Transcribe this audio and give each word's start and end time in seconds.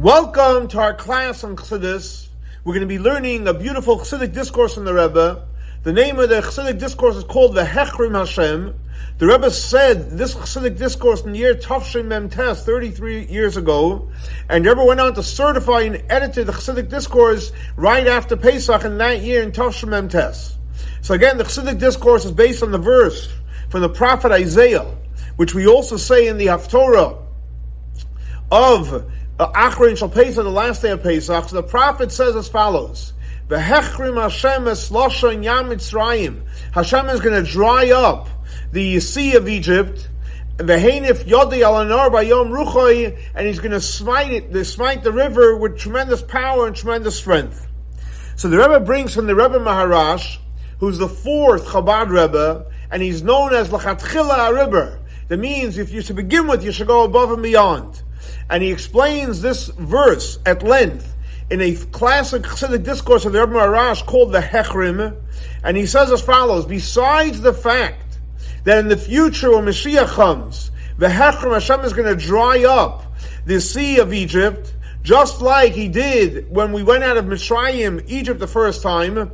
Welcome 0.00 0.66
to 0.68 0.80
our 0.80 0.92
class 0.92 1.44
on 1.44 1.54
Chassidus. 1.54 2.26
We're 2.64 2.74
going 2.74 2.80
to 2.80 2.86
be 2.88 2.98
learning 2.98 3.46
a 3.46 3.54
beautiful 3.54 3.96
Chassidic 4.00 4.32
discourse 4.32 4.74
from 4.74 4.84
the 4.84 4.92
Rebbe. 4.92 5.46
The 5.84 5.92
name 5.92 6.18
of 6.18 6.30
the 6.30 6.40
Chassidic 6.40 6.80
discourse 6.80 7.14
is 7.14 7.22
called 7.22 7.54
the 7.54 7.62
Hechrim 7.62 8.12
Hashem. 8.12 8.74
The 9.18 9.26
Rebbe 9.28 9.52
said 9.52 10.10
this 10.18 10.34
Chassidic 10.34 10.76
discourse 10.76 11.22
in 11.22 11.30
the 11.30 11.38
year 11.38 11.54
Tafshin 11.54 12.06
Mem 12.06 12.28
Tes, 12.28 12.64
33 12.64 13.26
years 13.26 13.56
ago, 13.56 14.10
and 14.48 14.64
the 14.64 14.70
Rebbe 14.70 14.84
went 14.84 14.98
on 14.98 15.14
to 15.14 15.22
certify 15.22 15.82
and 15.82 16.02
edit 16.10 16.34
the 16.44 16.52
Chassidic 16.52 16.88
discourse 16.88 17.52
right 17.76 18.08
after 18.08 18.36
Pesach 18.36 18.84
in 18.84 18.98
that 18.98 19.20
year 19.20 19.44
in 19.44 19.52
Tafshin 19.52 19.90
Mem 19.90 20.08
Tes. 20.08 20.58
So 21.02 21.14
again, 21.14 21.38
the 21.38 21.44
Chassidic 21.44 21.78
discourse 21.78 22.24
is 22.24 22.32
based 22.32 22.64
on 22.64 22.72
the 22.72 22.78
verse 22.78 23.32
from 23.70 23.82
the 23.82 23.88
prophet 23.88 24.32
Isaiah, 24.32 24.92
which 25.36 25.54
we 25.54 25.68
also 25.68 25.96
say 25.96 26.26
in 26.26 26.36
the 26.36 26.46
Haftorah 26.46 27.22
of 28.50 29.08
Uh, 29.36 29.50
Achrin 29.50 29.98
shall 29.98 30.08
Pesach, 30.08 30.44
the 30.44 30.50
last 30.50 30.82
day 30.82 30.92
of 30.92 31.02
Pesach. 31.02 31.48
So 31.48 31.56
the 31.56 31.62
prophet 31.64 32.12
says 32.12 32.36
as 32.36 32.46
follows: 32.46 33.14
"Vehechrim 33.48 34.20
Hashem 34.20 34.68
es 34.68 34.90
yam 34.92 35.70
Mitzrayim." 35.70 36.42
Hashem 36.72 37.08
is 37.08 37.20
going 37.20 37.44
to 37.44 37.50
dry 37.50 37.90
up 37.90 38.28
the 38.70 39.00
sea 39.00 39.34
of 39.34 39.48
Egypt. 39.48 40.08
Vehenif 40.58 41.24
Yodi 41.24 41.62
Alanar 41.64 42.12
by 42.12 42.22
Yom 42.22 42.50
Ruchoi, 42.50 43.18
and 43.34 43.46
he's 43.48 43.58
going 43.58 43.72
to 43.72 43.80
smite 43.80 44.30
it, 44.30 44.64
smite 44.64 45.02
the 45.02 45.10
river 45.10 45.56
with 45.56 45.76
tremendous 45.76 46.22
power 46.22 46.68
and 46.68 46.76
tremendous 46.76 47.16
strength. 47.16 47.66
So 48.36 48.46
the 48.46 48.58
Rebbe 48.58 48.78
brings 48.78 49.16
from 49.16 49.26
the 49.26 49.34
Rebbe 49.34 49.58
Maharash, 49.58 50.38
who's 50.78 50.98
the 50.98 51.08
fourth 51.08 51.66
Chabad 51.66 52.08
Rebbe, 52.08 52.66
and 52.88 53.02
he's 53.02 53.24
known 53.24 53.52
as 53.52 53.70
Lachatchila 53.70 54.52
Ariber. 54.52 55.00
That 55.26 55.38
means 55.38 55.76
if 55.76 55.90
you 55.90 56.02
should 56.02 56.14
begin 56.14 56.46
with, 56.46 56.64
you 56.64 56.70
should 56.70 56.86
go 56.86 57.02
above 57.02 57.32
and 57.32 57.42
beyond 57.42 58.04
and 58.50 58.62
he 58.62 58.70
explains 58.70 59.40
this 59.40 59.68
verse 59.68 60.38
at 60.44 60.62
length 60.62 61.14
in 61.50 61.60
a 61.60 61.74
classic 61.74 62.42
Chassidic 62.42 62.84
discourse 62.84 63.24
of 63.24 63.32
the 63.32 63.40
Rebbe 63.40 63.52
Maharash 63.52 64.04
called 64.06 64.32
the 64.32 64.40
Hechrim, 64.40 65.16
and 65.62 65.76
he 65.76 65.86
says 65.86 66.10
as 66.10 66.20
follows: 66.20 66.66
Besides 66.66 67.40
the 67.40 67.52
fact 67.52 68.18
that 68.64 68.78
in 68.78 68.88
the 68.88 68.96
future 68.96 69.50
when 69.50 69.64
Mashiach 69.64 70.08
comes, 70.08 70.70
the 70.98 71.08
Hechrim 71.08 71.52
Hashem 71.52 71.80
is 71.80 71.92
going 71.92 72.16
to 72.16 72.24
dry 72.24 72.64
up 72.64 73.04
the 73.44 73.60
sea 73.60 73.98
of 73.98 74.12
Egypt, 74.12 74.74
just 75.02 75.40
like 75.40 75.72
he 75.72 75.88
did 75.88 76.50
when 76.50 76.72
we 76.72 76.82
went 76.82 77.04
out 77.04 77.16
of 77.16 77.26
Mitzrayim, 77.26 78.04
Egypt, 78.08 78.40
the 78.40 78.46
first 78.46 78.82
time. 78.82 79.30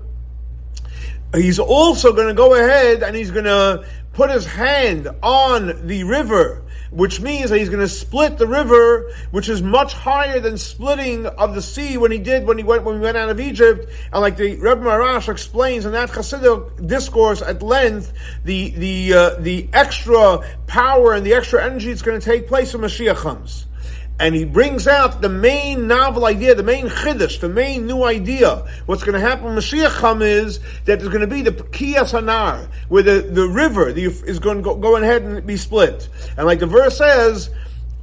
He's 1.32 1.60
also 1.60 2.12
going 2.12 2.26
to 2.26 2.34
go 2.34 2.54
ahead 2.54 3.04
and 3.04 3.14
he's 3.14 3.30
going 3.30 3.44
to 3.44 3.86
put 4.12 4.30
his 4.30 4.46
hand 4.46 5.08
on 5.22 5.86
the 5.86 6.02
river 6.02 6.64
which 6.90 7.20
means 7.20 7.50
that 7.50 7.58
he's 7.58 7.68
going 7.68 7.80
to 7.80 7.88
split 7.88 8.38
the 8.38 8.46
river, 8.46 9.12
which 9.30 9.48
is 9.48 9.62
much 9.62 9.94
higher 9.94 10.40
than 10.40 10.58
splitting 10.58 11.26
of 11.26 11.54
the 11.54 11.62
sea 11.62 11.96
when 11.96 12.10
he 12.10 12.18
did 12.18 12.46
when 12.46 12.58
he 12.58 12.64
went 12.64 12.84
when 12.84 12.96
we 12.96 13.00
went 13.00 13.16
out 13.16 13.28
of 13.28 13.40
Egypt. 13.40 13.88
And 14.12 14.20
like 14.20 14.36
the 14.36 14.56
Rebbe 14.56 14.80
Maharash 14.80 15.28
explains 15.28 15.86
in 15.86 15.92
that 15.92 16.10
Hasidic 16.10 16.86
discourse 16.86 17.42
at 17.42 17.62
length, 17.62 18.12
the 18.44 18.70
the 18.70 19.14
uh, 19.14 19.34
the 19.38 19.68
extra 19.72 20.38
power 20.66 21.12
and 21.12 21.24
the 21.24 21.34
extra 21.34 21.64
energy 21.64 21.88
that's 21.88 22.02
going 22.02 22.18
to 22.18 22.24
take 22.24 22.48
place 22.48 22.74
when 22.74 22.82
Mashiach 22.82 23.16
comes 23.16 23.66
and 24.20 24.34
he 24.34 24.44
brings 24.44 24.86
out 24.86 25.22
the 25.22 25.30
main 25.30 25.86
novel 25.86 26.26
idea, 26.26 26.54
the 26.54 26.62
main 26.62 26.88
chiddush, 26.88 27.40
the 27.40 27.48
main 27.48 27.86
new 27.86 28.04
idea. 28.04 28.66
What's 28.84 29.02
going 29.02 29.14
to 29.14 29.20
happen 29.20 29.46
when 29.46 29.56
Mashiach 29.56 29.92
comes 29.92 30.22
is 30.22 30.58
that 30.84 31.00
there's 31.00 31.08
going 31.08 31.22
to 31.22 31.26
be 31.26 31.40
the 31.40 31.52
Kiyas 31.52 32.12
Hanar, 32.12 32.68
where 32.90 33.02
the, 33.02 33.22
the 33.22 33.48
river 33.48 33.92
the, 33.92 34.04
is 34.04 34.38
going 34.38 34.58
to 34.58 34.62
go, 34.62 34.76
go 34.76 34.96
ahead 34.96 35.22
and 35.22 35.44
be 35.46 35.56
split. 35.56 36.06
And 36.36 36.46
like 36.46 36.58
the 36.58 36.66
verse 36.66 36.98
says, 36.98 37.48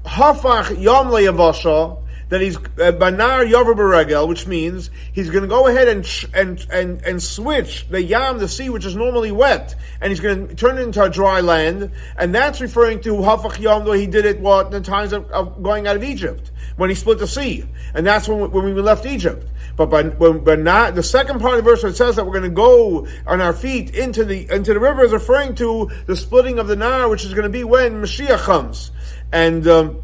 Hafach 0.05 0.81
Yom 0.81 1.09
Le'yavasha, 1.09 2.01
that 2.29 2.41
he's 2.41 2.57
uh, 2.57 2.91
banar 2.91 3.49
yover 3.49 3.75
beregel, 3.75 4.27
which 4.27 4.47
means 4.47 4.89
he's 5.13 5.29
going 5.29 5.43
to 5.43 5.47
go 5.47 5.67
ahead 5.67 5.87
and 5.87 6.07
and 6.33 6.65
and 6.71 7.01
and 7.03 7.23
switch 7.23 7.87
the 7.89 8.01
yam, 8.01 8.39
the 8.39 8.47
sea, 8.47 8.69
which 8.69 8.85
is 8.85 8.95
normally 8.95 9.31
wet, 9.31 9.75
and 10.01 10.11
he's 10.11 10.19
going 10.19 10.47
to 10.47 10.55
turn 10.55 10.77
it 10.77 10.81
into 10.81 11.01
a 11.01 11.09
dry 11.09 11.41
land, 11.41 11.91
and 12.17 12.35
that's 12.35 12.59
referring 12.61 13.01
to 13.01 13.13
hafach 13.13 13.59
yam, 13.59 13.85
though 13.85 13.93
he 13.93 14.07
did 14.07 14.25
it 14.25 14.39
what 14.39 14.67
in 14.67 14.71
the 14.73 14.81
times 14.81 15.13
of, 15.13 15.29
of, 15.31 15.61
going 15.63 15.87
out 15.87 15.95
of 15.95 16.03
Egypt 16.03 16.51
when 16.75 16.89
he 16.89 16.95
split 16.95 17.19
the 17.19 17.27
sea, 17.27 17.65
and 17.93 18.05
that's 18.05 18.27
when 18.27 18.51
when 18.51 18.65
we 18.65 18.73
left 18.73 19.05
Egypt. 19.05 19.47
But 19.75 19.87
by, 19.87 20.03
when, 20.03 20.43
but 20.43 20.59
not 20.59 20.95
the 20.95 21.03
second 21.03 21.39
part 21.39 21.57
of 21.57 21.63
the 21.63 21.69
verse 21.69 21.83
where 21.83 21.91
it 21.91 21.95
says 21.95 22.15
that 22.15 22.25
we're 22.25 22.31
going 22.31 22.43
to 22.43 22.49
go 22.49 23.07
on 23.27 23.41
our 23.41 23.53
feet 23.53 23.95
into 23.95 24.25
the 24.25 24.49
into 24.51 24.73
the 24.73 24.79
river 24.79 25.03
is 25.03 25.11
referring 25.11 25.55
to 25.55 25.89
the 26.07 26.15
splitting 26.15 26.59
of 26.59 26.67
the 26.67 26.75
Nile, 26.75 27.09
which 27.09 27.23
is 27.23 27.33
going 27.33 27.43
to 27.43 27.49
be 27.49 27.63
when 27.63 28.01
Mashiach 28.01 28.39
comes, 28.39 28.91
and. 29.31 29.65
Um, 29.67 30.01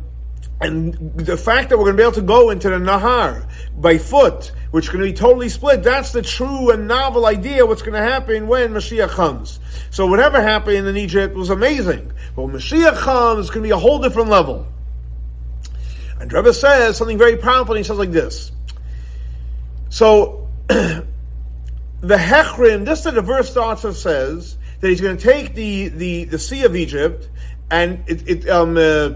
and 0.64 0.94
the 1.18 1.36
fact 1.36 1.70
that 1.70 1.78
we're 1.78 1.84
going 1.84 1.98
to 1.98 2.02
be 2.02 2.04
able 2.04 2.14
to 2.14 2.22
go 2.22 2.50
into 2.50 2.70
the 2.70 2.78
Nahar 2.78 3.50
by 3.76 3.98
foot, 3.98 4.54
which 4.72 4.90
to 4.90 4.98
be 4.98 5.12
totally 5.12 5.50
split, 5.50 5.84
that's 5.84 6.14
the 6.14 6.22
true 6.22 6.72
and 6.72 6.88
novel 6.88 7.26
idea 7.26 7.66
what's 7.66 7.82
going 7.82 8.02
to 8.02 8.02
happen 8.02 8.48
when 8.48 8.72
Mashiach 8.72 9.10
comes. 9.10 9.60
So 9.90 10.08
whatever 10.08 10.42
happened 10.42 10.88
in 10.88 10.96
Egypt 10.96 11.36
was 11.36 11.50
amazing. 11.50 12.14
But 12.36 12.44
when 12.44 12.56
Mashiach 12.56 12.96
comes, 12.96 13.42
it's 13.42 13.50
going 13.50 13.64
to 13.64 13.68
be 13.68 13.72
a 13.72 13.78
whole 13.78 14.00
different 14.00 14.30
level. 14.30 14.66
And 16.22 16.32
Rebbe 16.32 16.54
says 16.54 16.96
something 16.96 17.18
very 17.18 17.36
powerful, 17.36 17.76
he 17.76 17.84
says 17.84 17.98
like 17.98 18.12
this. 18.12 18.54
So, 19.90 20.48
the 20.68 21.06
Hechrim, 22.02 22.86
this 22.86 23.06
is 23.06 23.14
the 23.14 23.22
verse 23.22 23.52
starts 23.52 23.84
and 23.84 23.94
says 23.94 24.58
that 24.80 24.88
he's 24.88 25.02
going 25.02 25.18
to 25.18 25.24
take 25.24 25.56
the, 25.56 25.90
the, 25.90 26.24
the 26.24 26.40
Sea 26.40 26.64
of 26.64 26.76
Egypt 26.76 27.30
and 27.70 28.04
it, 28.08 28.28
it 28.30 28.50
um, 28.50 28.78
uh, 28.78 29.10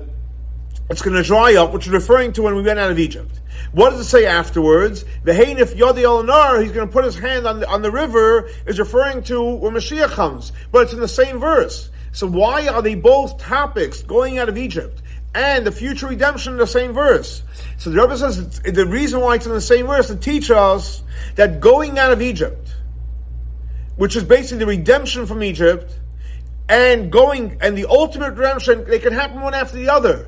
it's 0.90 1.02
going 1.02 1.16
to 1.16 1.24
dry 1.24 1.56
up, 1.56 1.74
which 1.74 1.86
is 1.86 1.92
referring 1.92 2.34
to 2.34 2.42
when 2.44 2.56
we 2.56 2.62
went 2.62 2.80
out 2.80 2.92
of 2.92 3.00
Egypt. 3.00 3.42
What 3.74 3.90
does 3.90 4.00
it 4.00 4.06
say 4.06 4.26
afterwards? 4.26 5.04
The 5.24 5.34
Hainif 5.34 5.76
Yodi 5.76 6.04
Olanar, 6.04 6.62
he's 6.64 6.72
going 6.72 6.88
to 6.88 6.94
put 6.94 7.04
his 7.04 7.18
hand 7.18 7.46
on 7.46 7.60
the, 7.60 7.70
on 7.70 7.82
the 7.82 7.92
river, 7.92 8.50
is 8.66 8.80
referring 8.80 9.24
to 9.24 9.44
when 9.44 9.74
Mashiach 9.74 10.12
comes. 10.12 10.54
But 10.72 10.84
it's 10.84 10.94
in 10.94 11.00
the 11.00 11.08
same 11.08 11.40
verse. 11.40 11.90
So 12.14 12.26
why 12.26 12.68
are 12.68 12.82
they 12.82 12.96
both 12.96 13.38
topics, 13.38 14.02
going 14.02 14.38
out 14.38 14.48
of 14.48 14.58
Egypt 14.58 15.02
and 15.36 15.68
the 15.68 15.72
future 15.72 16.08
redemption 16.08 16.54
in 16.54 16.60
the 16.60 16.66
same 16.66 16.94
verse? 16.94 17.44
So 17.78 17.90
the 17.90 18.02
Rebbe 18.02 18.18
says 18.18 18.62
the 18.62 18.86
reason 18.86 19.20
why 19.20 19.36
it's 19.36 19.46
in 19.46 19.52
the 19.52 19.60
same 19.60 19.88
verse 19.88 20.08
to 20.08 20.16
teach 20.16 20.50
us 20.50 21.04
that 21.36 21.60
going 21.60 22.00
out 22.00 22.14
of 22.14 22.22
Egypt, 22.22 22.74
which 23.98 24.16
is 24.16 24.24
basically 24.24 24.60
the 24.60 24.68
redemption 24.68 25.26
from 25.26 25.44
Egypt, 25.44 25.94
and 26.70 27.12
going, 27.12 27.58
and 27.62 27.78
the 27.78 27.86
ultimate 27.90 28.32
redemption, 28.36 28.86
they 28.86 29.00
can 29.00 29.14
happen 29.14 29.42
one 29.42 29.54
after 29.54 29.78
the 29.78 29.90
other 29.90 30.28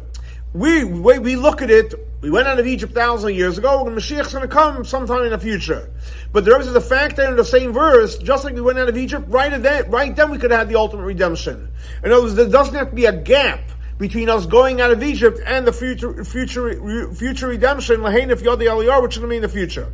we 0.54 0.84
way 0.84 1.20
we 1.20 1.36
look 1.36 1.62
at 1.62 1.70
it, 1.70 1.94
we 2.22 2.30
went 2.30 2.48
out 2.48 2.60
of 2.60 2.68
Egypt 2.68 2.94
thousands 2.94 3.32
of 3.32 3.38
years 3.38 3.58
ago, 3.58 3.86
and 3.86 3.96
Mashiach's 3.96 4.34
going 4.34 4.48
to 4.48 4.54
come 4.54 4.84
sometime 4.84 5.24
in 5.24 5.30
the 5.30 5.38
future. 5.38 5.92
But 6.32 6.46
there 6.46 6.60
is 6.60 6.72
the 6.74 6.82
fact 6.82 7.16
that 7.18 7.30
in 7.30 7.36
the 7.36 7.46
same 7.46 7.72
verse, 7.72 8.18
just 8.18 8.44
like 8.44 8.56
we 8.56 8.62
went 8.62 8.80
out 8.80 8.90
of 8.90 8.98
Egypt, 8.98 9.26
right 9.30 9.62
then, 9.62 9.90
right 9.90 10.16
then 10.16 10.32
we 10.32 10.38
could 10.38 10.52
have 10.52 10.62
had 10.62 10.70
the 10.70 10.76
ultimate 10.76 11.04
redemption. 11.04 11.72
In 12.04 12.12
other 12.12 12.24
words, 12.24 12.36
there 12.36 12.50
doesn't 12.50 12.76
have 12.76 12.90
to 12.90 12.96
be 12.96 13.06
a 13.06 13.16
gap 13.16 13.62
between 13.98 14.30
us 14.30 14.46
going 14.46 14.82
out 14.82 14.92
of 14.92 15.04
Egypt 15.04 15.40
and 15.46 15.68
the 15.68 15.74
future 15.74 16.24
future 16.24 17.14
future 17.14 17.48
redemption, 17.48 18.00
Yodi 18.00 18.66
Aliyar, 18.66 19.02
which 19.04 19.16
is 19.16 19.20
going 19.20 19.30
to 19.30 19.34
be 19.34 19.36
in 19.36 19.42
the 19.42 19.50
future. 19.50 19.94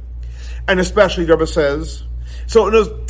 And 0.67 0.79
especially, 0.79 1.25
the 1.25 1.33
Rebbe 1.33 1.47
says, 1.47 2.03
so 2.47 2.67
in 2.67 2.75
other 2.75 3.04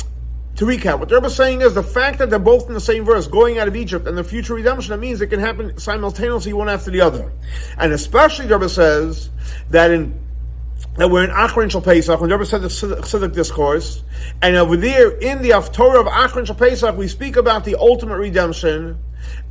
to 0.56 0.64
recap, 0.64 0.98
what 0.98 1.08
the 1.08 1.16
Rebbe 1.16 1.26
is 1.26 1.36
saying 1.36 1.60
is 1.60 1.74
the 1.74 1.82
fact 1.82 2.18
that 2.18 2.30
they're 2.30 2.38
both 2.38 2.66
in 2.66 2.74
the 2.74 2.80
same 2.80 3.04
verse, 3.04 3.26
going 3.26 3.58
out 3.58 3.68
of 3.68 3.76
Egypt, 3.76 4.06
and 4.06 4.16
the 4.16 4.24
future 4.24 4.54
redemption, 4.54 4.90
that 4.90 4.98
means 4.98 5.20
it 5.20 5.26
can 5.26 5.40
happen 5.40 5.76
simultaneously, 5.78 6.52
one 6.54 6.68
after 6.68 6.90
the 6.90 7.02
other. 7.02 7.30
And 7.78 7.92
especially, 7.92 8.46
the 8.46 8.54
Rebbe 8.54 8.68
says 8.70 9.30
that 9.70 9.90
in 9.90 10.18
that 10.96 11.10
we're 11.10 11.24
in 11.24 11.30
Achron 11.30 11.70
Shal 11.70 11.82
Pesach, 11.82 12.18
when 12.20 12.30
the 12.30 12.36
Rebbe 12.36 12.46
said 12.46 12.62
the 12.62 12.68
Chassidic 12.68 13.34
discourse, 13.34 14.02
and 14.40 14.56
over 14.56 14.78
there 14.78 15.10
in 15.18 15.42
the 15.42 15.50
Haftorah 15.50 16.00
of 16.00 16.06
Achron 16.06 16.46
Shal 16.46 16.56
Pesach, 16.56 16.96
we 16.96 17.06
speak 17.06 17.36
about 17.36 17.64
the 17.64 17.76
ultimate 17.78 18.16
redemption, 18.16 18.98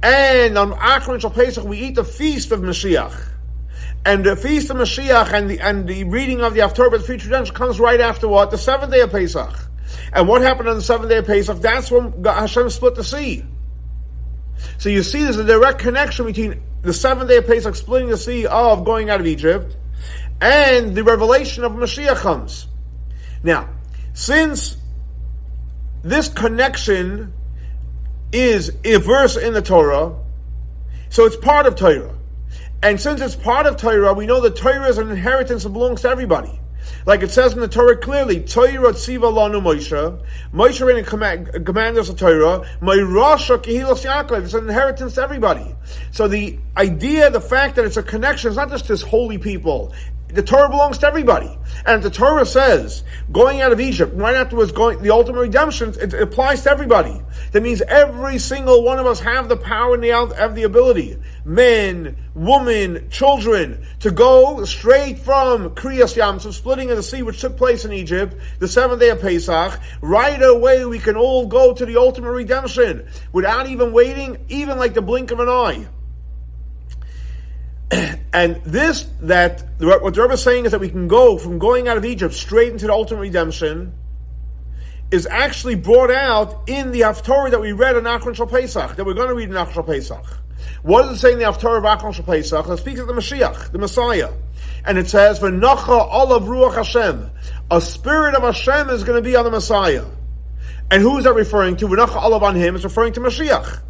and 0.02 0.58
on 0.58 0.72
Achron 0.72 1.22
Shal 1.22 1.30
Pesach, 1.30 1.64
we 1.64 1.78
eat 1.78 1.96
the 1.96 2.04
feast 2.04 2.52
of 2.52 2.62
Mashiach. 2.62 3.30
And 4.08 4.24
the 4.24 4.36
feast 4.36 4.72
of 4.72 4.78
Mashiach 4.78 5.34
and 5.34 5.50
the, 5.50 5.60
and 5.60 5.88
the 5.88 6.04
reading 6.06 6.42
of 6.42 6.56
the 6.56 6.62
Haftorah 6.62 6.94
of 6.94 7.02
the 7.02 7.08
future 7.08 7.28
redemption 7.28 7.56
comes 7.56 7.80
right 7.80 8.00
after 8.00 8.28
what? 8.28 8.50
The 8.50 8.58
seventh 8.58 8.92
day 8.92 9.02
of 9.02 9.12
Pesach. 9.12 9.70
And 10.14 10.28
what 10.28 10.42
happened 10.42 10.70
on 10.70 10.76
the 10.76 10.82
seventh 10.82 11.10
day 11.10 11.18
of 11.18 11.26
Pesach? 11.26 11.62
That's 11.62 11.92
when 11.92 12.24
Hashem 12.24 12.70
split 12.70 12.96
the 12.96 13.04
sea. 13.04 13.44
So 14.78 14.90
you 14.90 15.04
see 15.04 15.24
there's 15.24 15.38
a 15.38 15.44
direct 15.44 15.80
connection 15.80 16.26
between 16.26 16.62
the 16.82 16.94
seventh 16.94 17.30
day 17.30 17.38
of 17.38 17.48
Pesach 17.48 17.76
splitting 17.76 18.10
the 18.10 18.18
sea 18.18 18.46
of 18.46 18.86
going 18.86 19.10
out 19.10 19.20
of 19.20 19.28
Egypt 19.28 19.76
and 20.42 20.96
the 20.96 21.04
revelation 21.04 21.64
of 21.64 21.74
Mashiach 21.74 22.18
comes. 22.18 22.68
Now, 23.44 23.70
since 24.14 24.78
this 26.04 26.30
connection 26.30 27.34
is 28.32 28.72
a 28.84 28.98
verse 28.98 29.38
in 29.38 29.54
the 29.54 29.62
Torah, 29.62 30.16
so 31.10 31.26
it's 31.26 31.38
part 31.38 31.66
of 31.66 31.76
Torah. 31.76 32.16
And 32.84 33.00
since 33.00 33.22
it's 33.22 33.36
part 33.36 33.66
of 33.66 33.78
Torah, 33.78 34.14
we 34.14 34.26
know 34.26 34.42
that 34.42 34.56
Torah 34.56 34.88
is 34.88 34.98
an 34.98 35.10
inheritance 35.10 35.64
that 35.64 35.70
belongs 35.70 36.02
to 36.02 36.10
everybody. 36.10 36.60
Like 37.06 37.22
it 37.22 37.30
says 37.30 37.54
in 37.54 37.60
the 37.60 37.68
Torah 37.68 37.98
clearly, 37.98 38.40
Torah 38.40 38.92
tziva 38.94 39.32
lanu 39.32 39.62
Moshe. 39.62 40.26
Moshe 40.52 40.86
ran 40.86 41.04
command, 41.06 41.64
command 41.64 41.98
us 42.00 42.12
Torah. 42.14 42.68
Morasha 42.82 43.60
kehilas 43.60 44.04
Yaakov. 44.04 44.46
It's 44.46 44.56
an 44.56 44.68
inheritance 44.68 45.14
to 45.16 45.22
everybody. 45.22 45.76
So 46.10 46.28
the 46.28 46.58
idea, 46.76 47.30
the 47.30 47.42
fact 47.42 47.76
that 47.76 47.86
it's 47.86 47.98
a 47.98 48.04
connection, 48.04 48.48
it's 48.48 48.58
not 48.58 48.72
just 48.72 48.88
this 48.88 49.04
holy 49.04 49.38
people. 49.38 49.94
The 50.28 50.44
Torah 50.44 50.70
belongs 50.70 50.98
to 51.00 51.08
everybody. 51.08 51.58
And 51.86 52.02
the 52.02 52.10
Torah 52.10 52.46
says, 52.46 53.04
going 53.32 53.62
out 53.62 53.72
of 53.72 53.80
Egypt, 53.80 54.14
right 54.16 54.36
afterwards 54.36 54.72
going, 54.72 55.02
the 55.02 55.12
ultimate 55.12 55.40
redemption, 55.40 55.90
it, 55.90 56.14
it, 56.14 56.22
applies 56.22 56.64
to 56.64 56.72
everybody. 56.72 57.22
That 57.52 57.62
means 57.62 57.82
every 57.84 58.40
single 58.40 58.84
one 58.84 59.00
of 59.00 59.06
us 59.06 59.20
have 59.20 59.50
the 59.50 59.58
power 59.58 59.94
and 59.94 60.04
the, 60.04 60.36
have 60.38 60.56
the 60.56 60.64
ability, 60.64 61.18
men, 61.46 62.18
women, 62.34 63.10
children, 63.10 63.86
to 64.00 64.12
go 64.12 64.66
straight 64.66 65.20
from 65.20 65.70
Kriyas 65.72 66.16
Yam, 66.16 66.40
so 66.40 66.52
splitting 66.52 66.90
of 66.90 66.98
the 66.98 67.04
sea, 67.04 67.22
which 67.22 67.40
took 67.40 67.56
place 67.56 67.86
in 67.86 67.94
Egypt, 67.94 68.36
the 68.60 68.68
seventh 68.68 69.00
day 69.00 69.10
of 69.10 69.22
Pesach, 69.22 69.80
right 70.02 70.42
away 70.42 70.86
we 70.86 71.00
can 71.00 71.16
all 71.16 71.46
go 71.46 71.74
to 71.74 71.86
the 71.86 71.98
ultimate 71.98 72.32
redemption, 72.32 73.08
without 73.32 73.68
even 73.68 73.94
waiting, 73.94 74.44
even 74.50 74.78
like 74.78 74.96
the 74.96 75.02
blink 75.02 75.32
of 75.32 75.40
an 75.40 75.50
eye. 75.50 75.88
and 78.34 78.62
this, 78.64 79.08
that, 79.22 79.64
what 79.80 80.14
the 80.14 80.22
Rebbe 80.22 80.34
is 80.34 80.44
saying 80.44 80.66
is 80.66 80.72
that 80.72 80.82
we 80.82 80.90
can 80.90 81.08
go 81.08 81.38
from 81.38 81.60
going 81.60 81.88
out 81.88 81.98
of 81.98 82.06
Egypt 82.06 82.34
straight 82.34 82.72
into 82.72 82.88
the 82.88 82.94
ultimate 82.94 83.22
redemption, 83.22 83.94
is 85.12 85.28
actually 85.28 85.76
brought 85.76 86.12
out 86.12 86.68
in 86.68 86.92
the 86.92 87.02
Haftorah 87.02 87.52
that 87.52 87.62
we 87.62 87.72
read 87.72 87.96
in 87.96 88.06
Achron 88.06 88.36
Shal 88.36 88.48
Pesach, 88.48 88.96
that 88.96 89.06
we're 89.06 89.14
going 89.14 89.30
to 89.30 89.36
read 89.36 89.50
in 89.50 89.56
Achron 89.56 89.74
Shal 89.74 89.84
Pesach. 89.84 90.26
What 90.82 91.06
is 91.06 91.18
it 91.18 91.20
saying 91.20 91.34
in 91.34 91.40
the 91.40 91.46
Haftorah 91.46 91.78
of 91.78 91.84
Achron 91.84 92.14
Shal 92.14 92.26
Pesach? 92.26 92.68
It 92.68 92.78
speaks 92.78 93.00
of 93.00 93.08
the 93.08 93.14
Mashiach, 93.14 93.72
the 93.72 93.78
Messiah. 93.78 94.32
And 94.84 94.98
it 94.98 95.08
says, 95.08 95.40
V'nocha 95.40 96.12
olav 96.12 96.44
ruach 96.44 96.76
Hashem. 96.76 97.30
A 97.70 97.82
spirit 97.82 98.36
of 98.36 98.44
Hashem 98.44 98.90
is 98.90 99.04
going 99.04 99.22
to 99.22 99.28
be 99.28 99.36
on 99.36 99.46
the 99.46 99.52
Messiah. 99.52 100.06
And 100.92 101.02
who 101.02 101.18
is 101.18 101.24
that 101.24 101.34
referring 101.34 101.78
to? 101.78 101.88
V'nocha 101.88 102.22
olav 102.24 102.44
on 102.44 102.56
him 102.56 102.76
is 102.76 102.84
referring 102.84 103.14
to 103.14 103.20
Mashiach. 103.20 103.82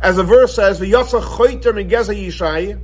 As 0.00 0.16
the 0.16 0.24
verse 0.24 0.54
says, 0.54 0.80
V'yatza 0.80 1.22
choyter 1.22 1.72
migeza 1.72 2.14
yishai, 2.14 2.80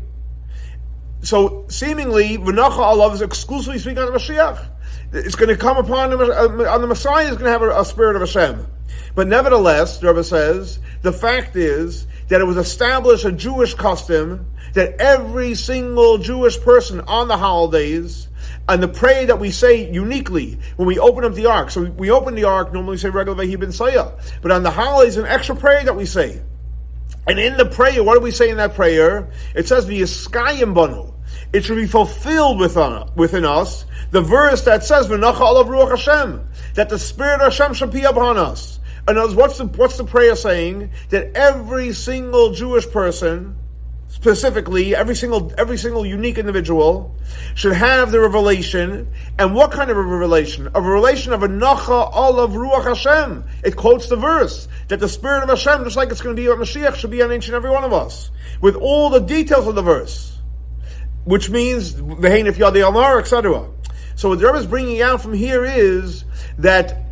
so 1.23 1.67
seemingly, 1.69 2.39
V'nacha 2.39 2.79
Allah 2.79 3.13
is 3.13 3.23
exclusively 3.23 3.79
speaking 3.79 3.99
on 3.99 4.13
the 4.13 4.19
Mashiach. 4.19 4.67
It's 5.13 5.35
going 5.35 5.49
to 5.49 5.57
come 5.57 5.77
upon 5.77 6.11
the, 6.11 6.19
uh, 6.19 6.73
on 6.73 6.81
the 6.81 6.87
Messiah 6.87 7.25
is 7.25 7.33
going 7.33 7.45
to 7.45 7.51
have 7.51 7.63
a, 7.63 7.81
a, 7.81 7.85
spirit 7.85 8.17
of 8.17 8.23
Hashem. 8.23 8.67
But 9.15 9.27
nevertheless, 9.27 9.99
the 9.99 10.09
Rebbe 10.09 10.23
says, 10.23 10.79
the 11.03 11.13
fact 11.13 11.57
is 11.57 12.07
that 12.29 12.41
it 12.41 12.45
was 12.45 12.57
established 12.57 13.25
a 13.25 13.33
Jewish 13.33 13.75
custom 13.75 14.47
that 14.75 15.01
every 15.01 15.57
single 15.57 16.19
Jewish 16.19 16.61
person 16.61 17.01
on 17.03 17.27
the 17.27 17.37
holidays 17.37 18.29
and 18.69 18.81
the 18.81 18.89
prayer 18.89 19.27
that 19.27 19.41
we 19.41 19.51
say 19.51 19.91
uniquely 19.91 20.59
when 20.77 20.87
we 20.87 20.99
open 21.01 21.25
up 21.25 21.35
the 21.35 21.47
ark. 21.47 21.73
So 21.73 21.83
we 21.83 22.11
open 22.11 22.37
the 22.37 22.45
ark, 22.45 22.73
normally 22.73 22.97
say 22.97 23.11
regular 23.11 23.45
ben 23.59 23.73
Saya. 23.73 24.13
But 24.43 24.53
on 24.53 24.63
the 24.63 24.71
holidays, 24.71 25.17
an 25.17 25.27
extra 25.27 25.57
prayer 25.57 25.85
that 25.85 25.97
we 25.97 26.07
say. 26.07 26.41
And 27.27 27.39
in 27.39 27.57
the 27.57 27.67
prayer, 27.67 28.03
what 28.05 28.15
do 28.15 28.21
we 28.21 28.31
say 28.31 28.49
in 28.49 28.59
that 28.59 28.75
prayer? 28.75 29.31
It 29.55 29.67
says, 29.67 29.87
the 29.87 30.01
V'yiskayim 30.01 30.73
banu 30.73 31.10
it 31.53 31.65
should 31.65 31.77
be 31.77 31.87
fulfilled 31.87 32.61
within, 32.61 33.05
within 33.17 33.45
us 33.45 33.85
the 34.11 34.21
verse 34.21 34.63
that 34.63 34.85
says, 34.85 35.07
"V'nacha 35.09 35.35
alav 35.35 35.67
ruach 35.67 35.91
Hashem," 35.91 36.49
that 36.75 36.89
the 36.89 36.99
Spirit 36.99 37.41
of 37.41 37.53
Hashem 37.53 37.75
should 37.75 37.91
be 37.91 38.03
upon 38.03 38.39
us. 38.39 38.79
And 39.09 39.19
what's 39.37 39.59
the 39.59 39.65
what's 39.65 39.97
the 39.97 40.05
prayer 40.05 40.37
saying? 40.37 40.91
That 41.09 41.33
every 41.35 41.93
single 41.93 42.53
Jewish 42.53 42.89
person, 42.89 43.57
specifically 44.09 44.95
every 44.95 45.17
single 45.17 45.53
every 45.59 45.79
single 45.79 46.07
unique 46.07 46.39
individual, 46.39 47.17
should 47.55 47.73
have 47.73 48.13
the 48.13 48.21
revelation. 48.21 49.09
And 49.39 49.55
what 49.55 49.73
kind 49.73 49.91
of 49.91 49.97
a 49.97 50.03
revelation? 50.03 50.69
A 50.75 50.81
revelation 50.81 51.33
of 51.33 51.43
a 51.43 51.49
nacha 51.49 52.13
alav 52.13 52.53
ruach 52.53 52.85
Hashem. 52.85 53.45
It 53.65 53.75
quotes 53.77 54.09
the 54.09 54.17
verse 54.17 54.69
that 54.89 55.01
the 55.01 55.09
Spirit 55.09 55.43
of 55.43 55.49
Hashem, 55.49 55.85
just 55.85 55.97
like 55.97 56.11
it's 56.11 56.21
going 56.21 56.37
to 56.37 56.41
be 56.41 56.47
about 56.47 56.65
Mashiach, 56.65 56.95
should 56.95 57.11
be 57.11 57.23
on 57.23 57.33
each 57.33 57.47
and 57.47 57.57
every 57.57 57.71
one 57.71 57.85
of 57.85 57.93
us, 57.93 58.31
with 58.61 58.77
all 58.77 59.11
the 59.11 59.21
details 59.21 59.67
of 59.67 59.75
the 59.75 59.83
verse 59.83 60.40
which 61.25 61.51
means 61.51 61.95
vehenif 61.95 62.55
yadi 62.55 62.87
amar, 62.87 63.19
etc. 63.19 63.69
So 64.17 64.31
what 64.31 64.39
the 64.39 64.47
Rebbe 64.47 64.59
is 64.59 64.67
bringing 64.67 65.01
out 65.01 65.23
from 65.23 65.33
here 65.33 65.65
is 65.65 66.25
that 66.59 67.05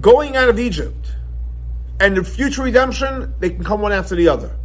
going 0.00 0.36
out 0.36 0.48
of 0.48 0.58
Egypt 0.58 1.14
and 1.98 2.16
the 2.16 2.24
future 2.24 2.62
redemption, 2.62 3.34
they 3.40 3.50
can 3.50 3.64
come 3.64 3.80
one 3.80 3.92
after 3.92 4.14
the 4.14 4.28
other. 4.28 4.56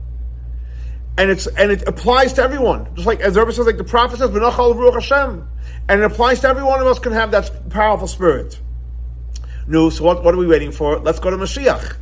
And 1.17 1.29
it's 1.29 1.47
and 1.47 1.71
it 1.71 1.87
applies 1.87 2.33
to 2.33 2.43
everyone. 2.43 2.93
Just 2.95 3.07
like 3.07 3.21
as 3.21 3.35
the 3.35 3.39
Rebbe 3.39 3.53
says, 3.53 3.65
like 3.65 3.77
the 3.77 3.83
prophet 3.85 4.19
says, 4.19 4.31
Ruach 4.31 4.93
Hashem. 4.93 5.47
And 5.87 6.01
it 6.01 6.03
applies 6.03 6.41
to 6.41 6.47
every 6.47 6.63
one 6.63 6.81
of 6.81 6.87
us 6.87 6.99
can 6.99 7.13
have 7.13 7.31
that 7.31 7.69
powerful 7.69 8.07
spirit. 8.07 8.59
No, 9.67 9.89
so 9.89 10.03
what, 10.03 10.23
what 10.23 10.33
are 10.33 10.37
we 10.37 10.47
waiting 10.47 10.71
for? 10.71 10.99
Let's 10.99 11.19
go 11.19 11.29
to 11.29 11.37
Mashiach. 11.37 11.97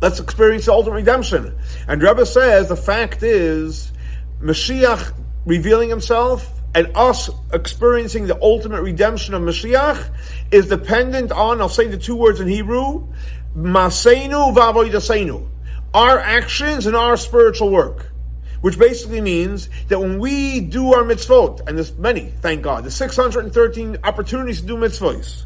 Let's 0.00 0.20
experience 0.20 0.66
the 0.66 0.72
ultimate 0.72 0.96
redemption. 0.96 1.56
And 1.88 2.02
Rebbe 2.02 2.24
says 2.26 2.68
the 2.68 2.76
fact 2.76 3.22
is 3.22 3.92
Mashiach 4.40 5.12
revealing 5.46 5.88
himself 5.88 6.60
and 6.74 6.90
us 6.94 7.30
experiencing 7.54 8.26
the 8.26 8.38
ultimate 8.42 8.82
redemption 8.82 9.32
of 9.32 9.40
Mashiach 9.40 10.10
is 10.50 10.68
dependent 10.68 11.32
on, 11.32 11.62
I'll 11.62 11.70
say 11.70 11.86
the 11.86 11.96
two 11.96 12.16
words 12.16 12.40
in 12.40 12.48
Hebrew, 12.48 13.08
Masenu 13.56 14.54
v'avoidasenu. 14.54 15.48
Our 15.94 16.18
actions 16.18 16.86
and 16.86 16.94
our 16.94 17.16
spiritual 17.16 17.70
work. 17.70 18.12
Which 18.60 18.78
basically 18.78 19.20
means 19.20 19.70
that 19.88 20.00
when 20.00 20.18
we 20.18 20.60
do 20.60 20.92
our 20.92 21.04
mitzvot, 21.04 21.66
and 21.68 21.78
there's 21.78 21.96
many, 21.96 22.32
thank 22.40 22.62
God, 22.62 22.84
there's 22.84 22.96
613 22.96 23.98
opportunities 24.02 24.60
to 24.60 24.66
do 24.66 24.76
mitzvahs. 24.76 25.44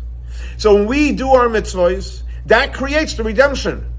So 0.56 0.74
when 0.74 0.86
we 0.86 1.12
do 1.12 1.28
our 1.30 1.48
mitzvahs, 1.48 2.22
that 2.46 2.72
creates 2.72 3.14
the 3.14 3.24
redemption. 3.24 3.92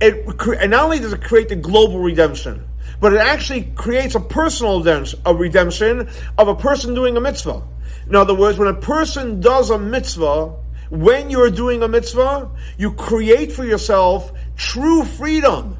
It, 0.00 0.26
and 0.58 0.70
not 0.70 0.84
only 0.84 1.00
does 1.00 1.12
it 1.12 1.22
create 1.22 1.48
the 1.48 1.56
global 1.56 1.98
redemption, 1.98 2.69
but 3.00 3.14
it 3.14 3.18
actually 3.18 3.62
creates 3.74 4.14
a 4.14 4.20
personal 4.20 4.82
redemption 4.82 6.08
of 6.38 6.48
a 6.48 6.54
person 6.54 6.94
doing 6.94 7.16
a 7.16 7.20
mitzvah. 7.20 7.62
In 8.06 8.14
other 8.14 8.34
words, 8.34 8.58
when 8.58 8.68
a 8.68 8.74
person 8.74 9.40
does 9.40 9.70
a 9.70 9.78
mitzvah, 9.78 10.54
when 10.90 11.30
you're 11.30 11.50
doing 11.50 11.82
a 11.82 11.88
mitzvah, 11.88 12.50
you 12.76 12.92
create 12.92 13.52
for 13.52 13.64
yourself 13.64 14.32
true 14.56 15.04
freedom. 15.04 15.78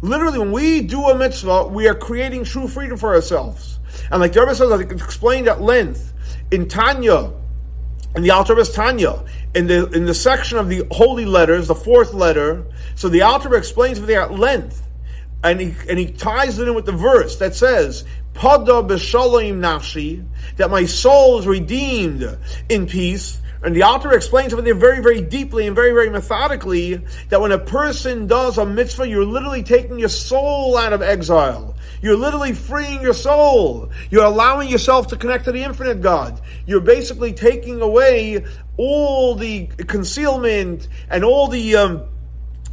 Literally, 0.00 0.38
when 0.38 0.52
we 0.52 0.82
do 0.82 1.08
a 1.08 1.16
mitzvah, 1.16 1.68
we 1.68 1.88
are 1.88 1.94
creating 1.94 2.44
true 2.44 2.68
freedom 2.68 2.98
for 2.98 3.14
ourselves. 3.14 3.78
And 4.10 4.20
like 4.20 4.32
the 4.32 4.40
Rebbe 4.40 4.54
says, 4.54 4.70
I 4.70 4.80
explained 4.80 5.48
at 5.48 5.60
length 5.62 6.12
in 6.50 6.68
Tanya, 6.68 7.32
in 8.14 8.22
the 8.22 8.30
Alter 8.30 8.62
Tanya, 8.64 9.24
in 9.54 9.66
the 9.66 9.88
in 9.90 10.06
the 10.06 10.14
section 10.14 10.58
of 10.58 10.68
the 10.68 10.86
holy 10.90 11.24
letters, 11.24 11.68
the 11.68 11.74
fourth 11.74 12.12
letter. 12.12 12.64
So 12.94 13.08
the 13.08 13.22
Alter 13.22 13.54
explains 13.56 14.00
there 14.00 14.22
at 14.22 14.34
length 14.34 14.87
and 15.42 15.60
he, 15.60 15.74
and 15.88 15.98
he 15.98 16.10
ties 16.10 16.58
it 16.58 16.66
in 16.66 16.74
with 16.74 16.86
the 16.86 16.92
verse 16.92 17.38
that 17.38 17.54
says, 17.54 18.04
Pada 18.34 18.86
nafshi, 18.86 20.24
that 20.56 20.70
my 20.70 20.84
soul 20.84 21.38
is 21.38 21.46
redeemed 21.46 22.38
in 22.68 22.86
peace. 22.86 23.40
And 23.60 23.74
the 23.74 23.82
author 23.82 24.12
explains 24.12 24.52
over 24.52 24.62
there 24.62 24.74
very, 24.74 25.02
very 25.02 25.20
deeply 25.20 25.66
and 25.66 25.74
very, 25.74 25.90
very 25.90 26.10
methodically 26.10 27.00
that 27.30 27.40
when 27.40 27.50
a 27.50 27.58
person 27.58 28.28
does 28.28 28.56
a 28.56 28.64
mitzvah, 28.64 29.08
you're 29.08 29.24
literally 29.24 29.64
taking 29.64 29.98
your 29.98 30.08
soul 30.08 30.76
out 30.76 30.92
of 30.92 31.02
exile. 31.02 31.74
You're 32.00 32.16
literally 32.16 32.52
freeing 32.52 33.02
your 33.02 33.14
soul. 33.14 33.90
You're 34.10 34.24
allowing 34.24 34.68
yourself 34.68 35.08
to 35.08 35.16
connect 35.16 35.46
to 35.46 35.52
the 35.52 35.64
infinite 35.64 36.00
God. 36.00 36.40
You're 36.66 36.80
basically 36.80 37.32
taking 37.32 37.80
away 37.80 38.44
all 38.76 39.34
the 39.34 39.66
concealment 39.66 40.86
and 41.10 41.24
all 41.24 41.48
the 41.48 41.74
um, 41.74 42.04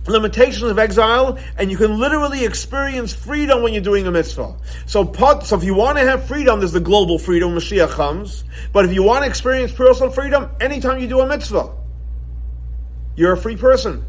limitations 0.08 0.70
of 0.70 0.80
exile, 0.80 1.38
and 1.58 1.72
you 1.72 1.78
can 1.78 1.98
literally 2.00 2.46
experience 2.46 3.14
freedom 3.14 3.64
when 3.64 3.74
you're 3.74 3.84
doing 3.84 4.08
a 4.08 4.12
mitzvah. 4.12 4.56
So, 4.86 5.12
so 5.44 5.58
if 5.58 5.64
you 5.64 5.74
want 5.74 5.98
to 5.98 6.06
have 6.06 6.28
freedom, 6.28 6.60
there's 6.60 6.72
the 6.72 6.80
global 6.80 7.18
freedom, 7.18 7.54
when 7.54 7.60
Mashiach 7.60 7.90
comes. 7.90 8.44
But 8.72 8.86
if 8.86 8.94
you 8.94 9.04
want 9.04 9.24
to 9.24 9.30
experience 9.30 9.72
personal 9.72 10.12
freedom, 10.12 10.50
anytime 10.60 11.00
you 11.00 11.08
do 11.08 11.22
a 11.22 11.28
mitzvah, 11.28 11.72
you're 13.16 13.34
a 13.34 13.38
free 13.38 13.58
person. 13.58 14.06